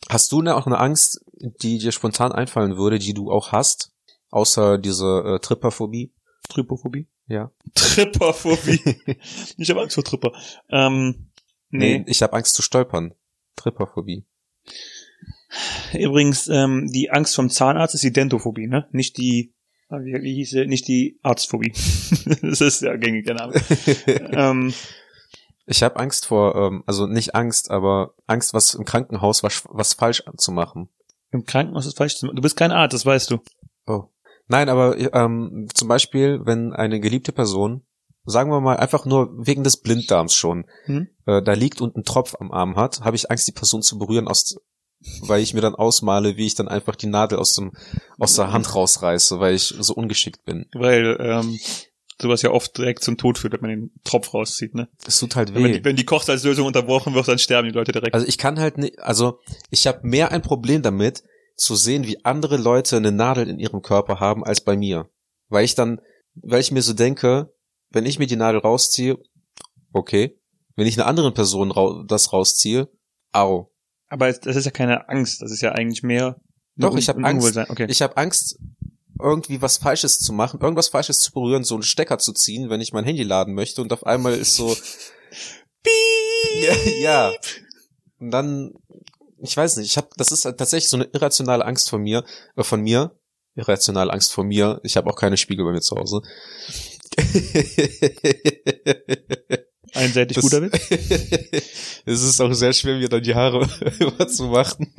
[0.08, 1.24] hast du ne, auch eine Angst,
[1.62, 3.92] die dir spontan einfallen würde, die du auch hast,
[4.30, 6.12] außer diese äh, Tripperphobie?
[6.48, 7.06] Trypophobie?
[7.26, 7.50] Ja.
[7.74, 8.80] Tripperphobie.
[9.56, 10.32] ich habe Angst vor Tripper.
[10.70, 11.30] Ähm,
[11.70, 12.04] nee.
[12.06, 13.14] ich habe Angst zu stolpern.
[13.56, 14.24] Tripperphobie.
[15.92, 18.88] Übrigens, ähm, die Angst vom Zahnarzt ist die Dentophobie, ne?
[18.92, 19.54] Nicht die,
[19.88, 20.66] ah, wie, wie hieß sie?
[20.66, 21.72] Nicht die Arztphobie.
[22.42, 23.54] das ist der gängige Name.
[24.06, 24.74] ähm,
[25.66, 29.94] ich habe Angst vor, ähm, also nicht Angst, aber Angst, was im Krankenhaus was, was
[29.94, 30.88] falsch zu machen.
[31.32, 32.16] Im Krankenhaus ist falsch.
[32.16, 32.36] zu machen.
[32.36, 33.38] Du bist kein Arzt, das weißt du.
[34.48, 37.82] Nein, aber ähm, zum Beispiel, wenn eine geliebte Person,
[38.24, 41.08] sagen wir mal einfach nur wegen des Blinddarms schon, Hm?
[41.26, 43.98] äh, da liegt und einen Tropf am Arm hat, habe ich Angst, die Person zu
[43.98, 44.56] berühren, aus,
[45.22, 47.72] weil ich mir dann ausmale, wie ich dann einfach die Nadel aus dem
[48.18, 50.66] aus der Hand rausreiße, weil ich so ungeschickt bin.
[50.74, 51.58] Weil ähm,
[52.20, 54.88] sowas ja oft direkt zum Tod führt, wenn man den Tropf rauszieht, ne?
[55.06, 55.72] Es tut halt Wenn, weh.
[55.78, 58.14] die, wenn die Kochsalzlösung unterbrochen wird, dann sterben die Leute direkt.
[58.14, 59.38] Also ich kann halt nicht, also
[59.70, 61.22] ich habe mehr ein Problem damit,
[61.56, 65.08] zu sehen, wie andere Leute eine Nadel in ihrem Körper haben als bei mir.
[65.48, 66.00] Weil ich dann,
[66.34, 67.52] weil ich mir so denke,
[67.90, 69.16] wenn ich mir die Nadel rausziehe,
[69.92, 70.38] okay.
[70.74, 72.88] Wenn ich einer anderen Person rau das rausziehe,
[73.32, 73.70] au.
[74.08, 76.38] Aber das ist ja keine Angst, das ist ja eigentlich mehr.
[76.76, 77.56] Doch, ein- ich hab ein Angst.
[77.56, 77.86] Okay.
[77.88, 78.58] Ich habe Angst,
[79.18, 82.82] irgendwie was Falsches zu machen, irgendwas Falsches zu berühren, so einen Stecker zu ziehen, wenn
[82.82, 84.76] ich mein Handy laden möchte und auf einmal ist so,
[86.60, 87.32] ja, ja.
[88.18, 88.72] Und dann,
[89.38, 92.24] ich weiß nicht, ich habe, das ist halt tatsächlich so eine irrationale Angst von mir,
[92.56, 93.18] äh, von mir,
[93.54, 94.80] irrationale Angst von mir.
[94.82, 96.22] Ich habe auch keine Spiegel bei mir zu Hause.
[99.94, 100.74] Einseitig Das- guter Witz.
[102.04, 103.68] es ist auch sehr schwer, mir dann die Haare
[104.00, 104.92] überzumachen.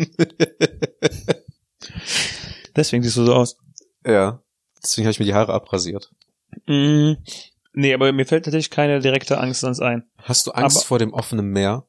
[2.75, 3.57] Deswegen siehst du so aus.
[4.05, 4.41] ja,
[4.81, 6.11] deswegen habe ich mir die Haare abrasiert.
[6.65, 7.13] Mm,
[7.73, 10.03] nee, aber mir fällt tatsächlich keine direkte Angst sonst ein.
[10.17, 11.87] Hast du Angst Aber- vor dem offenen Meer?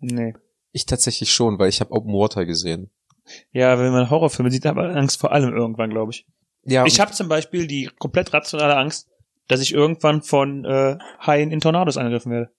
[0.00, 0.34] Nee.
[0.78, 2.90] Ich tatsächlich schon, weil ich habe Open Water gesehen.
[3.50, 6.24] Ja, wenn man Horrorfilme sieht, hat man Angst vor allem irgendwann, glaube ich.
[6.64, 9.08] Ja, Ich habe zum Beispiel die komplett rationale Angst,
[9.48, 12.50] dass ich irgendwann von äh, Haien in Tornados angegriffen werde.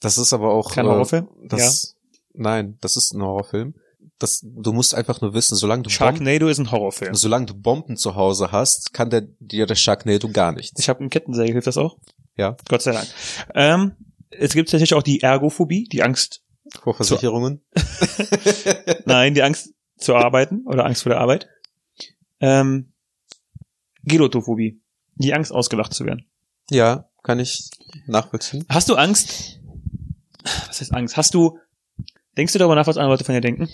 [0.00, 1.28] das ist aber auch Kein äh, Horrorfilm?
[1.48, 1.94] Das,
[2.32, 3.74] Nein, das ist ein Horrorfilm.
[4.18, 7.14] Das, du musst einfach nur wissen, solange du, Bomben, Sharknado ist ein Horrorfilm.
[7.14, 10.80] solange du Bomben zu Hause hast, kann der, dir der Sharknado gar nichts.
[10.80, 11.98] Ich habe einen Kettensäge, hilft das auch?
[12.36, 12.56] Ja.
[12.68, 13.08] Gott sei Dank.
[13.54, 13.92] Ähm,
[14.30, 16.42] es gibt tatsächlich auch die Ergophobie, die Angst,
[16.82, 17.64] Vor Versicherungen.
[19.04, 21.48] nein, die Angst zu arbeiten oder Angst vor der Arbeit.
[22.40, 22.92] Ähm,
[24.04, 24.80] Gelotophobie,
[25.14, 26.26] die Angst ausgelacht zu werden.
[26.70, 27.70] Ja, kann ich
[28.06, 28.64] nachvollziehen.
[28.68, 29.60] Hast du Angst?
[30.68, 31.16] Was heißt Angst?
[31.16, 31.58] Hast du,
[32.36, 33.68] denkst du darüber nach, was andere Leute von dir denken?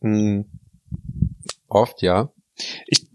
[0.00, 0.46] Hm,
[1.68, 2.32] oft, ja.
[2.86, 3.06] Ich-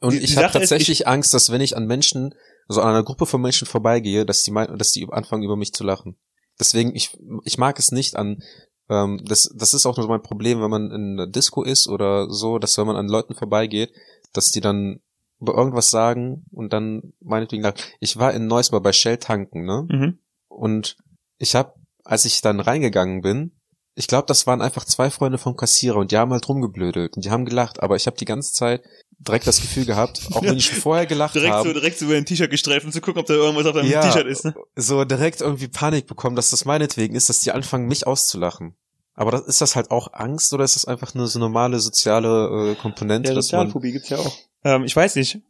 [0.00, 2.34] Und ich habe Sache ist, tatsächlich Angst, dass wenn ich an Menschen,
[2.68, 5.72] also an einer Gruppe von Menschen vorbeigehe, dass die meinen, dass die anfangen über mich
[5.72, 6.16] zu lachen.
[6.60, 8.42] Deswegen, ich, ich mag es nicht an,
[8.88, 12.30] ähm, das, das ist auch so mein Problem, wenn man in einer Disco ist oder
[12.30, 13.92] so, dass wenn man an Leuten vorbeigeht,
[14.32, 15.00] dass die dann
[15.40, 17.78] über irgendwas sagen und dann meinetwegen lachen.
[18.00, 19.86] Ich war in Neuss mal bei Shell tanken, ne?
[19.88, 20.18] Mhm.
[20.48, 20.96] Und
[21.38, 23.52] ich habe, als ich dann reingegangen bin,
[23.94, 27.24] ich glaube, das waren einfach zwei Freunde vom Kassierer und die haben halt rumgeblödelt und
[27.24, 28.82] die haben gelacht, aber ich habe die ganze Zeit
[29.18, 32.06] direkt das Gefühl gehabt, auch wenn ich schon vorher gelacht Direkt so, habe, direkt so
[32.06, 34.00] über ein T-Shirt gestreift, um zu gucken, ob da irgendwas auf deinem Ja.
[34.02, 34.44] T-Shirt ist.
[34.44, 34.54] Ne?
[34.76, 38.76] so direkt irgendwie Panik bekommen, dass das meinetwegen ist, dass die anfangen, mich auszulachen.
[39.14, 42.72] Aber das, ist das halt auch Angst oder ist das einfach nur so normale soziale
[42.72, 44.38] äh, Komponente, Ja, Sozialphobie gibt's ja auch.
[44.64, 45.40] Ähm, ich weiß nicht.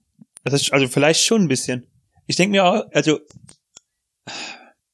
[0.45, 1.87] Das ist, also vielleicht schon ein bisschen.
[2.27, 3.21] Ich denke mir auch, also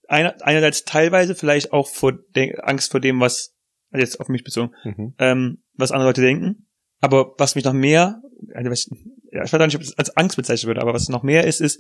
[0.09, 2.15] einer, einerseits teilweise vielleicht auch vor
[2.63, 3.55] Angst vor dem, was
[3.93, 5.15] also jetzt auf mich bezogen, mhm.
[5.19, 6.64] ähm, was andere Leute denken.
[7.05, 8.23] Aber was mich noch mehr,
[8.55, 8.89] also was,
[9.31, 11.47] ja, ich weiß nicht, ob ich es als Angst bezeichnen würde, aber was noch mehr
[11.47, 11.79] ist, ist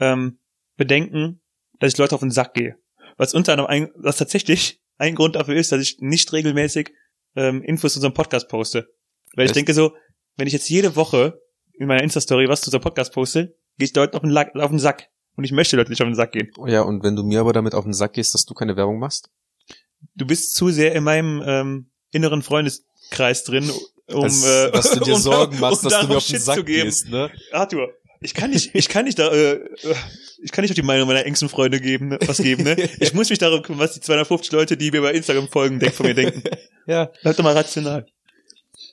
[0.00, 0.38] ähm,
[0.78, 1.42] Bedenken,
[1.78, 2.76] dass ich Leute auf den Sack gehe.
[3.18, 6.90] Was unter anderem ein, was tatsächlich ein Grund dafür ist, dass ich nicht regelmäßig
[7.36, 8.88] ähm, Infos zu unserem Podcast poste.
[9.34, 9.56] Weil ich Echt?
[9.56, 9.92] denke so,
[10.38, 11.38] wenn ich jetzt jede Woche
[11.74, 14.70] in meiner Insta-Story was zu unserem Podcast poste, gehe ich Leuten auf den, Lack, auf
[14.70, 15.10] den Sack.
[15.36, 16.50] Und ich möchte Leute nicht auf den Sack gehen.
[16.66, 18.98] Ja, und wenn du mir aber damit auf den Sack gehst, dass du keine Werbung
[18.98, 19.28] machst?
[20.14, 23.70] Du bist zu sehr in meinem ähm, inneren Freundeskreis drin,
[24.08, 26.34] um, Als, äh, dass du dir um- Sorgen machst, um dass du mir auf den
[26.36, 26.84] Shit Sack zu geben.
[26.84, 27.30] gehst, ne?
[27.52, 27.88] Arthur,
[28.20, 29.94] ich kann nicht, ich kann nicht da, äh, äh,
[30.42, 32.76] ich kann nicht auf die Meinung meiner engsten Freunde geben, ne, was geben, ne?
[33.00, 35.94] Ich muss mich darum kümmern, was die 250 Leute, die mir bei Instagram folgen, denk,
[35.94, 36.42] von mir denken.
[36.86, 38.06] Ja, Bleib doch mal rational.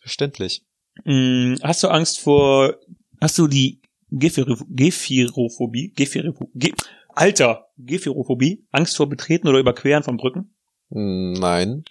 [0.02, 0.64] verständlich.
[1.06, 2.76] Mm, hast du Angst vor,
[3.20, 5.94] hast du die Gephirophobie?
[5.96, 6.74] Gephiro- Ge
[7.16, 8.66] Alter, Gephirophobie?
[8.72, 10.54] Angst vor Betreten oder Überqueren von Brücken?
[10.92, 11.84] Hm, Nein.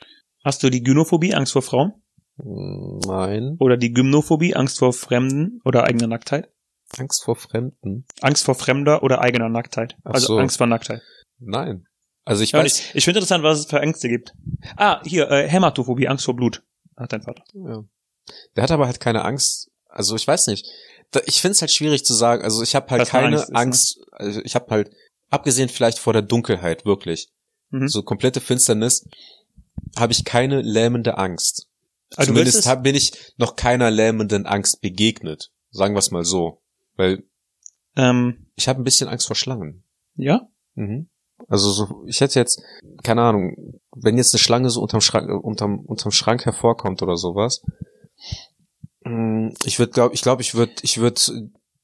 [0.44, 1.34] Hast du die Gynophobie?
[1.34, 1.92] Angst vor Frauen?
[2.42, 3.56] Nein.
[3.58, 4.54] Oder die Gymnophobie?
[4.54, 6.48] Angst vor Fremden oder eigener Nacktheit?
[6.96, 8.06] Angst vor Fremden?
[8.22, 9.96] Angst vor fremder oder eigener Nacktheit?
[10.04, 10.38] Ach Also so.
[10.38, 11.02] Angst vor Nacktheit.
[11.38, 11.84] Nein.
[12.24, 12.78] Also ich Ja, weiß.
[12.80, 14.32] ich ich finde interessant, was es für Ängste gibt.
[14.76, 16.62] Ah, hier, äh, Hämatophobie, Angst vor Blut.
[16.96, 17.42] Hat dein Vater.
[17.54, 17.84] Ja.
[18.56, 19.70] Der hat aber halt keine Angst.
[19.88, 20.66] Also ich weiß nicht.
[21.10, 22.42] Da- Ich finde es halt schwierig zu sagen.
[22.42, 23.96] Also ich habe halt Was eine keine Angst Angst.
[23.98, 24.06] ist, ne?
[24.12, 24.90] Also ich habe halt,
[25.30, 27.28] abgesehen vielleicht vor der Dunkelheit, wirklich.
[27.70, 27.88] Mhm.
[27.88, 29.06] So komplette Finsternis,
[29.96, 31.67] habe ich keine lähmende Angst.
[32.16, 35.50] Also Zumindest es- hab, bin ich noch keiner lähmenden Angst begegnet.
[35.70, 36.62] Sagen wir es mal so.
[36.96, 37.24] Weil
[37.96, 39.84] Ähm, ich habe ein bisschen Angst vor Schlangen.
[40.14, 40.48] ja?
[40.74, 41.08] Mhm.
[41.46, 42.60] Also so, ich hätte jetzt,
[43.04, 47.62] keine Ahnung, wenn jetzt eine Schlange so unterm Schrank, unterm, unterm Schrank hervorkommt oder sowas,
[49.04, 51.20] mm, ich würde, glaube ich, glaube, ich würde, ich würde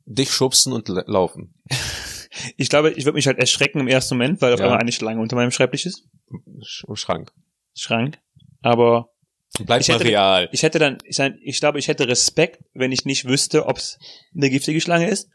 [0.06, 1.54] dich schubsen und la- laufen.
[2.56, 4.66] Ich glaube, ich würde mich halt erschrecken im ersten Moment, weil auf Ja.
[4.66, 6.08] einmal eine Schlange unter meinem Schreibtisch ist.
[6.62, 7.32] Sch- Schrank.
[7.74, 8.18] Schrank.
[8.60, 9.10] Aber
[9.64, 10.48] Bleib Ich mal hätte- real.
[10.52, 13.98] ich hätte dann, ich, ich glaube, ich hätte Respekt, wenn ich nicht wüsste, ob es
[14.34, 15.28] eine giftige Schlange ist.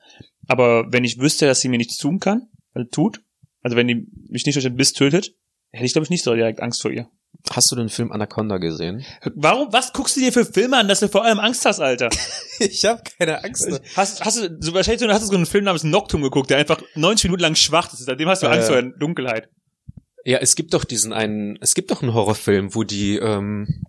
[0.48, 3.22] Aber wenn ich wüsste, dass sie mir nichts tun kann, also tut,
[3.62, 5.34] also wenn die mich nicht durch den Biss tötet,
[5.72, 7.08] hätte ich, glaube ich, nicht so direkt Angst vor ihr.
[7.52, 9.06] Hast du den Film Anaconda gesehen?
[9.36, 12.10] Warum, was guckst du dir für Filme an, dass du vor allem Angst hast, Alter?
[12.62, 13.70] Ich habe keine Angst.
[13.96, 16.82] Hast, hast du, so wahrscheinlich hast du so einen Film namens Noctum geguckt, der einfach
[16.96, 18.00] 90 Minuten lang schwach ist.
[18.00, 19.48] Seitdem hast du Ja, Angst vor der Dunkelheit.
[20.26, 23.82] Ja, es gibt doch diesen einen, es gibt doch einen Horrorfilm, wo die ähm,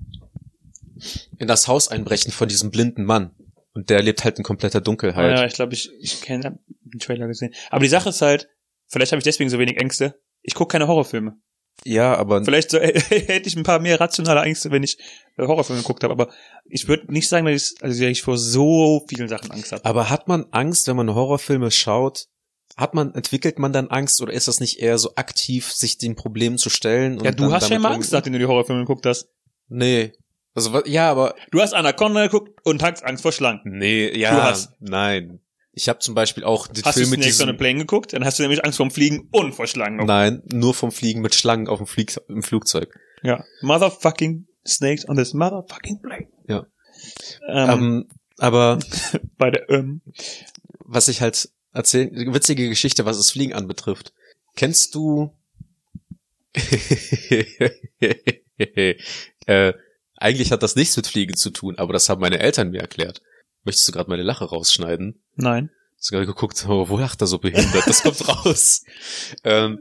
[1.40, 3.34] in das Haus einbrechen von diesem blinden Mann.
[3.72, 5.38] Und der lebt halt in kompletter Dunkelheit.
[5.38, 7.54] Ja, ich glaube, ich, ich kenne den Trailer gesehen.
[7.70, 8.48] Aber die Sache ist halt,
[8.88, 10.20] vielleicht habe ich deswegen so wenig Ängste.
[10.42, 11.36] Ich gucke keine Horrorfilme.
[11.84, 14.98] ja aber Vielleicht so, hätte ich ein paar mehr rationale Ängste, wenn ich
[15.38, 16.12] äh, Horrorfilme geguckt habe.
[16.12, 16.30] Aber
[16.66, 19.84] ich würde nicht sagen, dass ich, also, dass ich vor so vielen Sachen Angst habe.
[19.84, 22.26] Aber hat man Angst, wenn man Horrorfilme schaut?
[22.76, 26.16] Hat man, entwickelt man dann Angst oder ist das nicht eher so aktiv, sich den
[26.16, 27.18] Problemen zu stellen?
[27.24, 29.28] Ja, du hast ja immer Angst, nachdem du die Horrorfilme geguckt hast.
[29.68, 30.12] Nee.
[30.54, 33.60] Also, ja, aber, Du hast Anaconda geguckt und hast Angst vor Schlangen.
[33.64, 34.72] nee, ja, Du hast.
[34.80, 35.40] nein.
[35.72, 37.78] Ich habe zum Beispiel auch den Hast du Film mit Snakes on a diesem, Plane
[37.78, 38.12] geguckt?
[38.12, 40.04] Dann hast du nämlich Angst vorm Fliegen und vor Schlangen.
[40.04, 42.92] nein, nur vom Fliegen mit Schlangen auf dem Flieg, im Flugzeug.
[43.22, 43.44] Ja.
[43.62, 46.26] Motherfucking Snakes on this motherfucking plane.
[46.48, 46.66] Ja.
[47.48, 48.08] Ähm, Ähm,
[48.38, 48.78] aber
[49.38, 50.00] bei der, ähm,
[50.80, 54.12] was ich halt erzählen, witzige Geschichte, was das Fliegen anbetrifft.
[54.56, 55.32] Kennst du
[59.46, 59.72] äh,
[60.20, 63.22] eigentlich hat das nichts mit Fliegen zu tun, aber das haben meine Eltern mir erklärt.
[63.64, 65.22] Möchtest du gerade meine Lache rausschneiden?
[65.36, 65.70] nein.
[66.08, 67.86] Gerade geguckt, oh, wo lacht er so behindert?
[67.86, 68.84] Das kommt raus.
[69.44, 69.80] Ähm,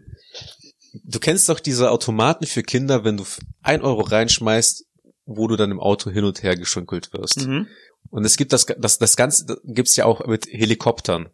[1.06, 3.24] du kennst doch diese Automaten für Kinder, wenn du
[3.62, 4.86] ein Euro reinschmeißt,
[5.26, 7.48] wo du dann im Auto hin und her geschunkelt wirst.
[7.48, 7.68] Mhm.
[8.10, 11.30] Und es gibt das, das, das Ganze das gibt's ja auch mit Helikoptern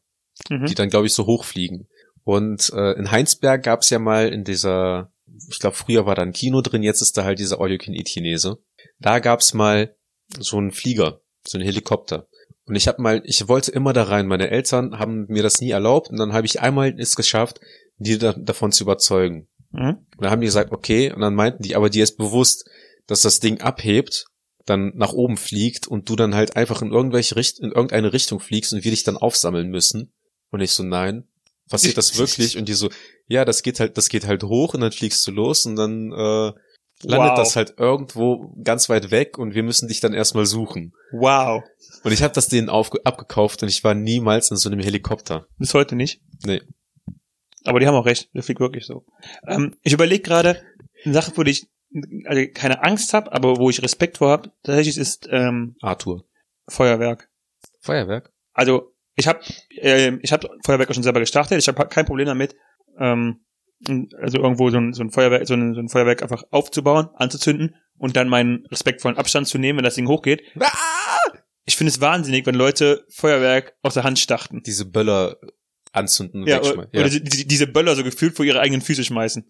[0.49, 0.65] Mhm.
[0.65, 1.87] die dann, glaube ich, so hochfliegen.
[2.23, 5.11] Und äh, in Heinsberg gab's ja mal in dieser,
[5.49, 8.57] ich glaube, früher war da ein Kino drin, jetzt ist da halt dieser All-You-Can-Eat-Chinese.
[8.99, 9.95] Da gab's mal
[10.39, 12.27] so einen Flieger, so einen Helikopter.
[12.65, 14.27] Und ich habe mal, ich wollte immer da rein.
[14.27, 17.59] Meine Eltern haben mir das nie erlaubt und dann habe ich einmal es geschafft,
[17.97, 19.47] die da, davon zu überzeugen.
[19.71, 19.97] Mhm.
[20.17, 22.67] Und dann haben die gesagt, okay, und dann meinten die, aber dir ist bewusst,
[23.07, 24.25] dass das Ding abhebt,
[24.65, 28.39] dann nach oben fliegt und du dann halt einfach in irgendwelche Richt in irgendeine Richtung
[28.39, 30.11] fliegst und wir dich dann aufsammeln müssen.
[30.49, 31.27] Und ich so, nein,
[31.69, 32.57] passiert das wirklich?
[32.57, 32.89] Und die so,
[33.27, 36.11] ja, das geht halt, das geht halt hoch und dann fliegst du los und dann
[36.11, 36.53] äh,
[37.03, 37.37] landet Wow.
[37.37, 40.93] das halt irgendwo ganz weit weg und wir müssen dich dann erstmal suchen.
[41.11, 41.63] Wow.
[42.03, 45.47] Und ich habe das denen abgekauft und ich war niemals in so einem Helikopter.
[45.57, 46.21] Bis heute nicht.
[46.45, 46.61] Nee.
[47.63, 48.29] Aber die haben auch recht.
[48.33, 49.05] Der fliegt wirklich so.
[49.47, 50.61] Ähm, ich überlege gerade,
[51.03, 51.67] eine Sache, wo ich
[52.25, 56.25] also keine Angst habe, aber wo ich Respekt vor habe, tatsächlich ist ähm, Arthur.
[56.67, 57.29] Feuerwerk.
[57.79, 58.31] Feuerwerk?
[58.53, 59.39] Also ich habe
[59.77, 61.57] äh, ich habe Feuerwerk auch schon selber gestartet.
[61.57, 62.55] Ich habe kein Problem damit,
[62.99, 63.44] ähm,
[63.87, 67.75] also irgendwo so ein, so ein Feuerwerk, so ein, so ein Feuerwerk einfach aufzubauen, anzuzünden
[67.97, 70.41] und dann meinen respektvollen Abstand zu nehmen, wenn das Ding hochgeht.
[71.65, 74.61] Ich finde es wahnsinnig, wenn Leute Feuerwerk aus der Hand starten.
[74.65, 75.37] Diese Böller
[75.91, 76.99] anzünden und Ja, oder, wegschmeißen.
[76.99, 79.45] oder die, diese Böller so gefühlt vor ihre eigenen Füße schmeißen.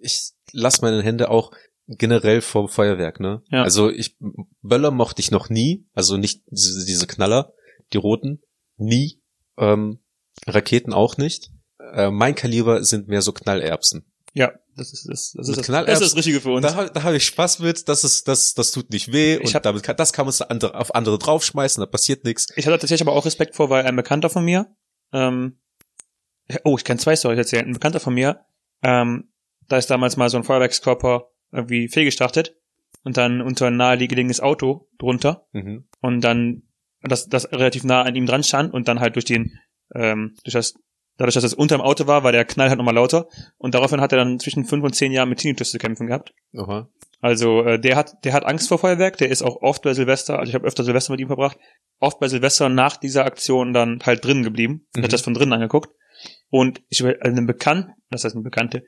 [0.00, 1.52] ich lasse meine Hände auch
[1.86, 3.42] generell vor Feuerwerk, ne?
[3.50, 3.62] Ja.
[3.62, 4.16] Also ich
[4.62, 7.52] Böller mochte ich noch nie, also nicht diese, diese Knaller,
[7.92, 8.42] die roten,
[8.76, 9.20] nie.
[9.58, 10.00] Ähm,
[10.46, 11.50] Raketen auch nicht.
[11.94, 14.04] Äh, mein Kaliber sind mehr so Knallerbsen.
[14.32, 16.64] Ja, das ist das, das, ist, das, das ist das Richtige für uns.
[16.64, 19.40] Da, hab- da habe ich Spaß mit, das ist, das, das tut nicht weh Ich
[19.46, 22.46] und hab- damit kann, das kann man so andere, auf andere draufschmeißen, da passiert nichts.
[22.56, 24.66] Ich hatte tatsächlich aber auch Respekt vor, weil ein Bekannter von mir,
[25.12, 25.58] ähm,
[26.64, 27.66] oh, ich kann zwei Storys erzählen.
[27.66, 28.44] Ein Bekannter von mir,
[28.82, 29.32] ähm,
[29.68, 32.56] da ist damals mal so ein Feuerwerkskörper irgendwie fehlgestartet
[33.02, 35.88] und dann unter ein naheliegendes Auto drunter Mhm.
[36.00, 36.62] und dann
[37.02, 39.58] das, das relativ nah an ihm dran stand und dann halt durch den,
[39.94, 40.74] ähm, durch das,
[41.20, 43.28] dadurch, dass es unter dem Auto war, war der Knall halt nochmal lauter
[43.58, 46.32] und daraufhin hat er dann zwischen fünf und zehn Jahren mit Tinnitus zu kämpfen gehabt.
[46.56, 46.88] Aha.
[47.20, 50.38] Also äh, der hat, der hat Angst vor Feuerwerk, der ist auch oft bei Silvester,
[50.38, 51.58] also ich habe öfter Silvester mit ihm verbracht,
[51.98, 55.02] oft bei Silvester nach dieser Aktion dann halt drinnen geblieben, Mhm.
[55.02, 55.90] hat das von drinnen angeguckt.
[56.50, 58.84] Und ich über einen Bekannten, das heißt eine Bekannte,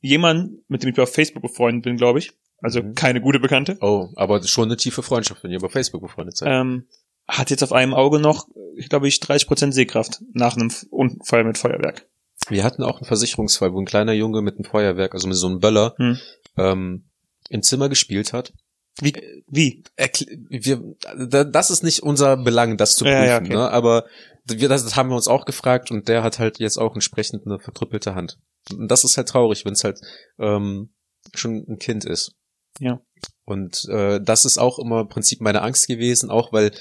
[0.00, 2.94] jemand, mit dem ich auf Facebook befreundet bin, glaube ich, also Mhm.
[2.94, 6.48] keine gute Bekannte, Oh, aber schon eine tiefe Freundschaft, wenn ihr über Facebook befreundet seid.
[6.50, 6.86] ähm,
[7.28, 11.58] hat jetzt auf einem Auge noch, ich glaube ich, 30% Sehkraft nach einem Unfall mit
[11.58, 12.08] Feuerwerk.
[12.48, 15.46] Wir hatten auch einen Versicherungsfall, wo ein kleiner Junge mit einem Feuerwerk, also mit so
[15.48, 16.18] einem Böller, Hm.
[16.56, 17.10] ähm,
[17.50, 18.52] im Zimmer gespielt hat.
[19.00, 19.12] Wie?
[19.46, 19.84] Wie?
[19.98, 20.82] Erkl- wir,
[21.28, 23.54] da- das ist nicht unser Belang, das zu prüfen, Ja, ja, okay.
[23.54, 23.70] ne?
[23.70, 24.06] aber
[24.44, 27.58] wir, das haben wir uns auch gefragt und der hat halt jetzt auch entsprechend eine
[27.58, 28.38] verkrüppelte Hand.
[28.72, 30.00] Und das ist halt traurig, wenn es halt
[30.38, 30.94] ähm,
[31.34, 32.34] schon ein Kind ist.
[32.78, 33.00] Ja.
[33.44, 36.72] Und äh, das ist auch immer im Prinzip meine Angst gewesen, auch weil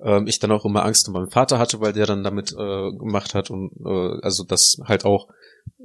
[0.00, 2.92] ähm, ich dann auch immer Angst um meinen Vater hatte, weil der dann damit äh,
[2.92, 5.28] gemacht hat und äh, also das halt auch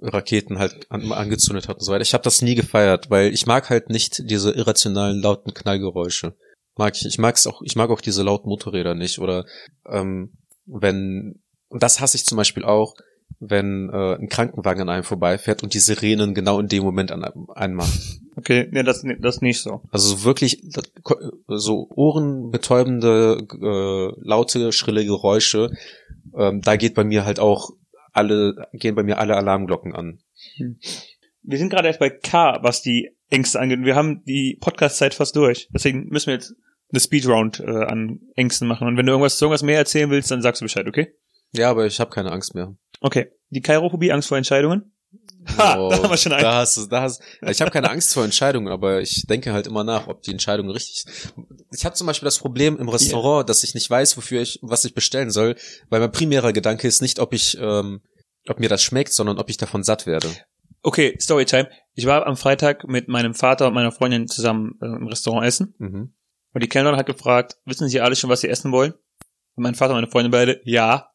[0.02, 2.02] Raketen halt an, angezündet hat und so weiter.
[2.02, 6.36] Ich habe das nie gefeiert, weil ich mag halt nicht diese irrationalen lauten Knallgeräusche.
[6.76, 7.06] Mag ich.
[7.06, 7.62] Ich mag's auch.
[7.64, 9.46] Ich mag auch diese lauten Motorräder nicht oder
[9.86, 10.34] ähm,
[10.66, 12.96] wenn und das hasse ich zum Beispiel auch,
[13.44, 17.24] wenn äh, ein Krankenwagen an einem vorbeifährt und die Sirenen genau in dem Moment an
[17.24, 18.30] einem einmachen.
[18.36, 19.82] Okay, nee, das, das nicht so.
[19.92, 20.92] Also wirklich das-
[21.48, 25.72] so ohrenbetäubende, äh, laute, schrille Geräusche.
[26.38, 27.72] Ähm, da geht bei mir halt auch
[28.14, 30.20] alle, gehen bei mir alle Alarmglocken an.
[31.44, 33.80] Wir sind gerade erst bei K, was die Ängste angeht.
[33.84, 35.68] Wir haben die Podcast-Zeit fast durch.
[35.74, 36.54] Deswegen müssen wir jetzt
[36.92, 38.88] eine Speedround äh, an Ängsten machen.
[38.88, 41.14] Und wenn du irgendwas irgendwas mehr erzählen willst, dann sagst du Bescheid, okay?
[41.54, 42.76] Ja, aber ich habe keine Angst mehr.
[43.02, 43.32] Okay.
[43.50, 44.94] Die Kairophobie, Angst vor Entscheidungen?
[45.58, 46.44] Ha, Oh, da haben wir schon einen.
[46.44, 49.68] Da hast du, da hast, ich habe keine Angst vor Entscheidungen, aber ich denke halt
[49.68, 51.34] immer nach, ob die Entscheidung richtig ist.
[51.74, 54.86] Ich habe zum Beispiel das Problem im Restaurant, dass ich nicht weiß, wofür ich, was
[54.86, 55.56] ich bestellen soll,
[55.90, 58.02] weil mein primärer Gedanke ist nicht, ob ich, ähm,
[58.48, 60.30] ob mir das schmeckt, sondern ob ich davon satt werde.
[60.84, 61.70] Okay, Storytime.
[61.94, 65.76] Ich war am Freitag mit meinem Vater und meiner Freundin zusammen äh, im Restaurant essen.
[65.78, 66.14] Mhm.
[66.54, 68.94] Und die Kellnerin hat gefragt, wissen Sie alle schon, was Sie essen wollen?
[69.56, 71.11] Und mein Vater und meine Freundin beide, ja.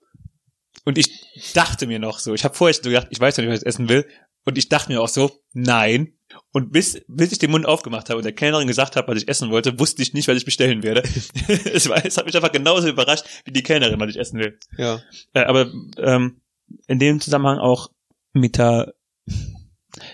[0.85, 3.53] Und ich dachte mir noch so, ich habe vorher so gedacht, ich weiß noch nicht,
[3.53, 4.07] was ich essen will.
[4.45, 6.13] Und ich dachte mir auch so, nein.
[6.53, 9.29] Und bis, bis ich den Mund aufgemacht habe und der Kellnerin gesagt habe, was ich
[9.29, 11.03] essen wollte, wusste ich nicht, was ich bestellen werde.
[11.73, 14.59] es, war, es hat mich einfach genauso überrascht, wie die Kellnerin, was ich essen will.
[14.79, 15.01] Ja.
[15.33, 16.41] Äh, aber ähm,
[16.87, 17.91] in dem Zusammenhang auch
[18.33, 18.93] Meta,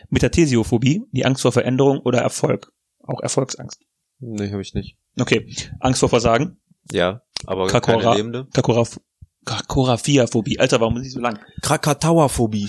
[0.08, 2.72] Metathesiophobie, die Angst vor Veränderung oder Erfolg.
[3.00, 3.80] Auch Erfolgsangst.
[4.20, 4.96] Nee, habe ich nicht.
[5.18, 6.58] Okay, Angst vor Versagen.
[6.90, 8.00] Ja, aber Kakora.
[8.00, 8.48] keine lebende.
[8.52, 8.98] Kakoraf
[9.44, 10.58] Kakoraphiaphobie.
[10.58, 11.38] Alter, warum ist die so lang?
[11.62, 12.68] Krakatauerphobie.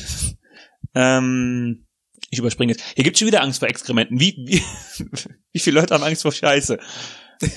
[0.96, 1.86] Ähm,
[2.30, 2.84] ich überspringe jetzt.
[2.96, 4.20] Hier gibt's schon wieder Angst vor Exkrementen.
[4.20, 4.62] Wie, wie,
[5.52, 6.80] wie viele Leute haben Angst vor Scheiße?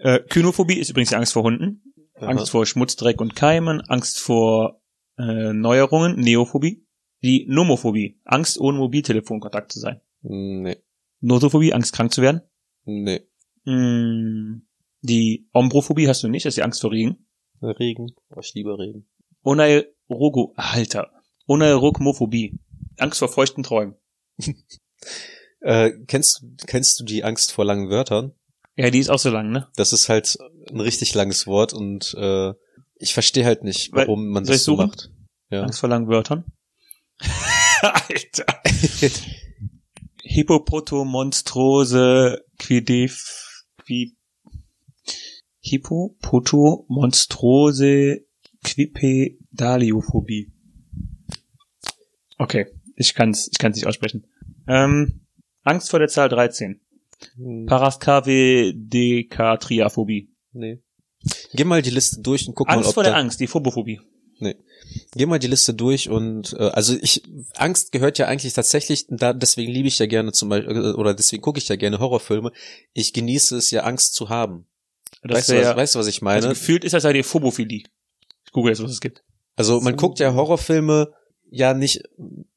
[0.00, 1.82] äh, Kynophobie ist übrigens die Angst vor Hunden.
[2.14, 3.82] Angst vor Schmutz, Dreck und Keimen.
[3.82, 4.80] Angst vor
[5.18, 6.18] äh, Neuerungen.
[6.18, 6.86] Neophobie.
[7.22, 8.20] Die Nomophobie.
[8.24, 10.00] Angst, ohne Mobiltelefonkontakt zu sein.
[10.22, 10.78] Nee,
[11.20, 11.72] Nosophobie.
[11.72, 12.42] Angst, krank zu werden.
[12.84, 13.20] nee.
[13.64, 14.62] Mm,
[15.00, 16.46] die Ombrophobie hast du nicht.
[16.46, 17.25] Das ist die Angst vor Regen.
[17.62, 18.14] Regen.
[18.34, 19.06] Oh, ich liebe Regen.
[19.42, 21.10] Oneirogo, Alter.
[21.46, 22.58] Oneirogmophobie.
[22.98, 23.94] Angst vor feuchten Träumen.
[25.60, 28.32] Äh, kennst, kennst du die Angst vor langen Wörtern?
[28.76, 29.66] Ja, die ist auch so lang, ne?
[29.74, 30.36] Das ist halt
[30.70, 32.52] ein richtig langes Wort und äh,
[32.96, 34.86] ich verstehe halt nicht, Weil- warum man soll das so suchen?
[34.88, 35.10] macht.
[35.50, 35.62] Ja.
[35.62, 36.44] Angst vor langen Wörtern.
[37.80, 38.44] Alter.
[40.22, 43.64] Hippopotomonstrose quidef,
[45.66, 48.24] qui, Hippopotomonstrose
[48.64, 50.50] quipedaliophobie.
[52.38, 54.26] Okay, ich kann's, ich kann's nicht aussprechen.
[54.68, 55.22] Ähm,
[55.62, 56.80] Angst vor der Zahl 13.
[57.36, 60.28] Hm, Paraskavedekatriaphobie.
[60.52, 60.82] nee.
[61.54, 64.00] Geh mal die Liste durch und guck mal, Angst vor der Angst, die Phobophobie.
[65.14, 67.22] Geh mal die Liste durch und äh, also ich
[67.54, 71.42] Angst gehört ja eigentlich tatsächlich, da deswegen liebe ich ja gerne zum Beispiel oder deswegen
[71.42, 72.52] gucke ich ja gerne Horrorfilme.
[72.92, 74.66] Ich genieße es ja Angst zu haben.
[75.26, 76.48] Das Weißt du, was, weißt du, was ich also meine?
[76.48, 77.84] gefühlt ist das ja die Phobophilie.
[78.44, 79.22] Ich google jetzt, was es gibt.
[79.56, 81.12] Also man guckt ja Horrorfilme
[81.50, 82.02] ja nicht,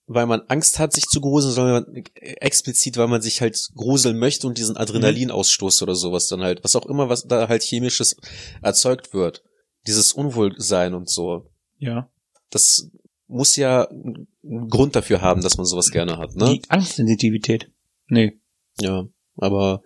[0.05, 4.47] weil man Angst hat, sich zu gruseln, sondern explizit, weil man sich halt gruseln möchte
[4.47, 8.17] und diesen Adrenalinausstoß oder sowas dann halt, was auch immer, was da halt chemisches
[8.61, 9.43] erzeugt wird.
[9.87, 11.49] Dieses Unwohlsein und so.
[11.77, 12.09] Ja.
[12.49, 12.89] Das
[13.27, 14.27] muss ja einen
[14.69, 16.53] Grund dafür haben, dass man sowas gerne hat, ne?
[16.53, 17.71] Die Angstsensitivität.
[18.07, 18.39] Nee,
[18.81, 19.05] Ja,
[19.37, 19.83] aber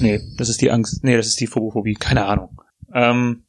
[0.00, 1.02] nee, das ist die Angst.
[1.04, 1.94] Nee, das ist die Phobophobie.
[1.94, 2.60] Keine Ahnung.
[2.92, 3.44] Ähm,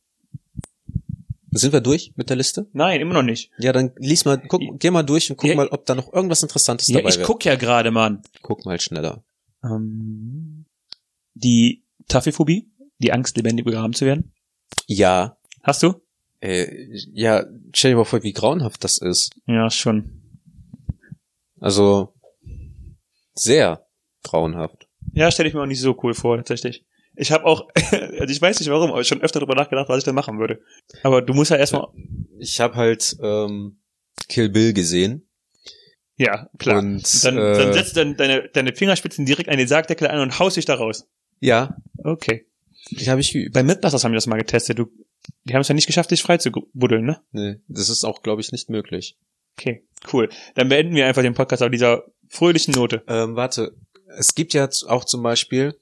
[1.54, 2.68] sind wir durch mit der Liste?
[2.74, 3.52] nein, immer noch nicht.
[3.58, 6.14] Ja, dann lies mal, guck, geh mal durch und guck Ja, mal, ob da noch
[6.14, 7.28] irgendwas Interessantes Ja, dabei ich wäre.
[7.28, 8.22] guck ja gerade, Mann.
[8.42, 9.24] Guck mal schneller.
[9.64, 10.66] Ähm,
[11.34, 14.32] die Taffelphobie, die Angst, lebendig begraben zu werden.
[14.88, 15.96] Ja, Hast du?
[16.40, 16.68] äh,
[17.14, 19.32] ja, stell dir mal vor, wie grauenhaft das ist.
[19.46, 20.22] Ja, schon.
[21.60, 22.14] Also
[23.34, 23.86] sehr
[24.24, 24.88] grauenhaft.
[25.14, 26.86] Ja, stelle ich mir auch nicht so cool vor, tatsächlich.
[27.16, 30.04] Ich habe auch, also ich weiß nicht warum, aber schon öfter darüber nachgedacht, was ich
[30.04, 30.62] da machen würde.
[31.04, 31.88] Aber du musst ja erstmal,
[32.40, 33.78] Ich habe halt ähm,
[34.30, 35.28] Kill Bill gesehen.
[36.18, 36.80] ja, klar.
[36.80, 40.40] Und, dann, äh, dann setzt dann deine, deine Fingerspitzen direkt an den Sargdeckel an und
[40.40, 41.08] haust dich da raus.
[41.40, 42.46] Ja, Okay.
[42.92, 43.50] die habe ich.
[43.52, 44.80] Bei Mythbusters haben wir das mal getestet.
[44.80, 44.86] Du,
[45.44, 47.22] die haben es ja nicht geschafft, dich frei zu buddeln, ne?
[47.32, 49.18] Nee, das ist auch, glaube ich, nicht möglich.
[49.58, 49.84] Okay,
[50.14, 50.30] cool.
[50.56, 53.04] Dann beenden wir einfach den Podcast auf dieser fröhlichen Note.
[53.08, 53.76] Ähm, warte,
[54.18, 55.76] es gibt ja auch zum Beispiel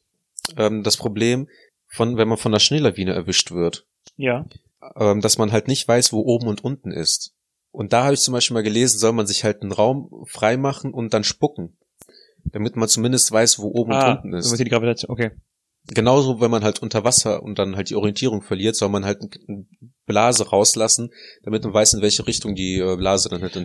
[0.58, 1.48] ähm, das Problem,
[1.88, 3.86] von wenn man von der Schneelawine erwischt wird,
[4.18, 4.46] Ja.
[4.96, 7.34] ähm, dass man halt nicht weiß, wo oben und unten ist.
[7.72, 10.94] Und da habe ich zum Beispiel mal gelesen, soll man sich halt einen Raum freimachen
[10.94, 11.78] und dann spucken,
[12.46, 14.58] damit man zumindest weiß, wo oben und Ah, unten ist.
[14.58, 15.12] die Gravitation.
[15.12, 15.32] Okay.
[15.88, 19.22] Genauso, wenn man halt unter Wasser und dann halt die Orientierung verliert, soll man halt
[19.48, 19.66] eine
[20.06, 21.12] Blase rauslassen,
[21.44, 23.62] damit man weiß, in welche Richtung die äh, Blase dann halt äh,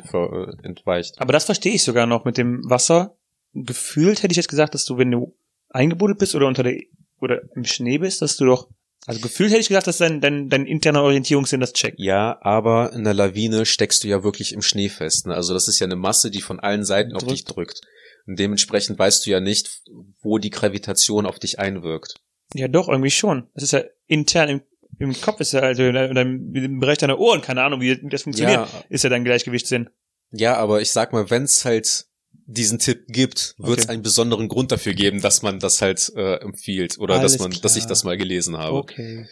[0.62, 1.20] entweicht.
[1.20, 3.16] Aber das verstehe ich sogar noch mit dem Wasser.
[3.54, 5.36] Gefühlt hätte ich jetzt gesagt, dass du, wenn du
[5.70, 6.80] eingebuddelt bist oder unter der
[7.20, 8.68] oder im Schnee bist, dass du doch.
[9.06, 11.98] Also gefühlt hätte ich gesagt, dass dein, dein, dein interner Orientierungssinn das checkt.
[11.98, 15.26] Ja, aber in der Lawine steckst du ja wirklich im Schnee fest.
[15.26, 15.34] Ne?
[15.34, 17.32] Also das ist ja eine Masse, die von allen Seiten auf Drückt.
[17.32, 17.80] dich drückt.
[18.26, 19.82] Und dementsprechend weißt du ja nicht,
[20.22, 22.14] wo die Gravitation auf dich einwirkt.
[22.54, 23.48] Ja, doch, irgendwie schon.
[23.54, 24.60] Das ist ja intern im,
[24.98, 28.22] im Kopf ist ja, also in deinem, im Bereich deiner Ohren, keine Ahnung, wie das
[28.22, 29.90] funktioniert, Ja, ist ja dein Gleichgewichtssinn.
[30.30, 32.06] ja, aber ich sag mal, wenn es halt
[32.46, 33.92] diesen Tipp gibt, wird es Okay.
[33.94, 37.50] einen besonderen Grund dafür geben, dass man das halt äh, empfiehlt oder Alles dass man,
[37.62, 37.88] dass ich klar.
[37.88, 38.76] das mal gelesen habe.
[38.76, 39.26] Okay.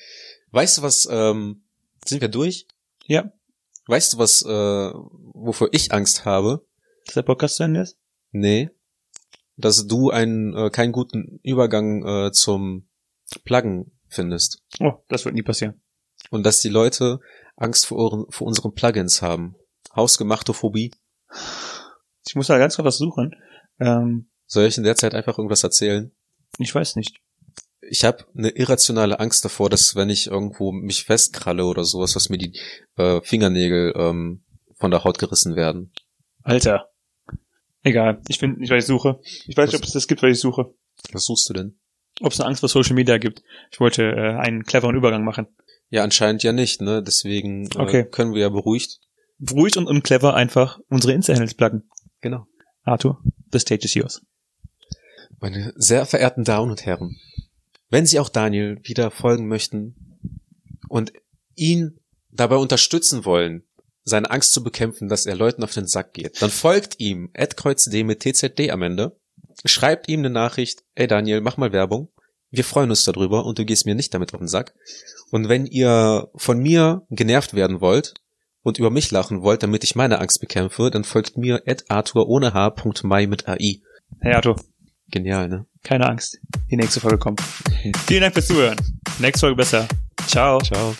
[0.50, 1.08] Weißt du was?
[1.10, 1.64] Ähm,
[2.04, 2.66] sind wir durch?
[3.06, 3.32] Ja,
[3.88, 4.48] Weißt du was, äh,
[5.34, 6.64] wofür ich Angst habe?
[7.04, 7.96] dass der Podcast zu Ende ist?
[8.30, 8.70] Nee.
[9.56, 12.88] Dass du einen äh, keinen guten Übergang äh, zum
[13.44, 14.62] Pluggen findest.
[14.78, 15.82] Oh, das wird nie passieren.
[16.30, 17.18] Und dass die Leute
[17.56, 19.56] Angst vor, vor unseren Plugins haben.
[19.96, 20.92] Hausgemachte Phobie.
[22.32, 23.36] Ich muss da ganz kurz was suchen.
[23.78, 26.10] Ähm, Soll ich in der Zeit einfach irgendwas erzählen?
[26.58, 27.20] ich weiß nicht.
[27.82, 32.30] Ich habe eine irrationale Angst davor, dass wenn ich irgendwo mich festkralle oder sowas, dass
[32.30, 32.58] mir die
[32.96, 34.44] äh, Fingernägel ähm,
[34.76, 35.92] von der Haut gerissen werden.
[36.42, 36.88] Alter.
[37.82, 38.22] Egal.
[38.28, 39.20] Ich finde nicht, was ich suche.
[39.46, 40.72] Ich weiß nicht, ob es das gibt, was ich suche.
[41.12, 41.78] Was suchst du denn?
[42.22, 43.42] Ob es eine Angst vor Social Media gibt.
[43.72, 45.48] Ich wollte äh, einen cleveren Übergang machen.
[45.90, 47.02] Ja, anscheinend ja nicht, ne?
[47.02, 48.04] Deswegen äh, Okay.
[48.10, 49.00] können wir ja beruhigt.
[49.50, 51.90] Ruhig und, und clever einfach unsere Insta-Handles pluggen.
[52.22, 52.46] Genau.
[52.84, 53.20] Arthur,
[53.52, 54.22] the stage is yours.
[55.40, 57.18] Meine sehr verehrten Damen und Herren,
[57.90, 60.18] wenn Sie auch Daniel wieder folgen möchten
[60.88, 61.12] und
[61.56, 61.98] ihn
[62.30, 63.64] dabei unterstützen wollen,
[64.04, 68.06] seine Angst zu bekämpfen, dass er Leuten auf den Sack geht, dann folgt ihm @kreuzdm
[68.06, 69.16] mit TZD am Ende,
[69.64, 72.08] schreibt ihm eine Nachricht, ey Daniel, mach mal Werbung.
[72.50, 74.74] Wir freuen uns darüber und du gehst mir nicht damit auf den Sack.
[75.30, 78.14] Und wenn ihr von mir genervt werden wollt
[78.62, 82.54] und über mich lachen wollt, damit ich meine Angst bekämpfe, dann folgt mir arthur ohne
[82.54, 83.80] h.mai mit AI.
[84.20, 84.56] Hey Arthur,
[85.10, 85.66] Genial, ne?
[85.82, 86.38] keine Angst.
[86.70, 87.40] Die nächste Folge kommt.
[88.06, 88.76] Vielen Dank fürs Zuhören.
[89.18, 89.88] Nächste Folge besser.
[90.26, 90.60] Ciao.
[90.60, 90.94] Ciao.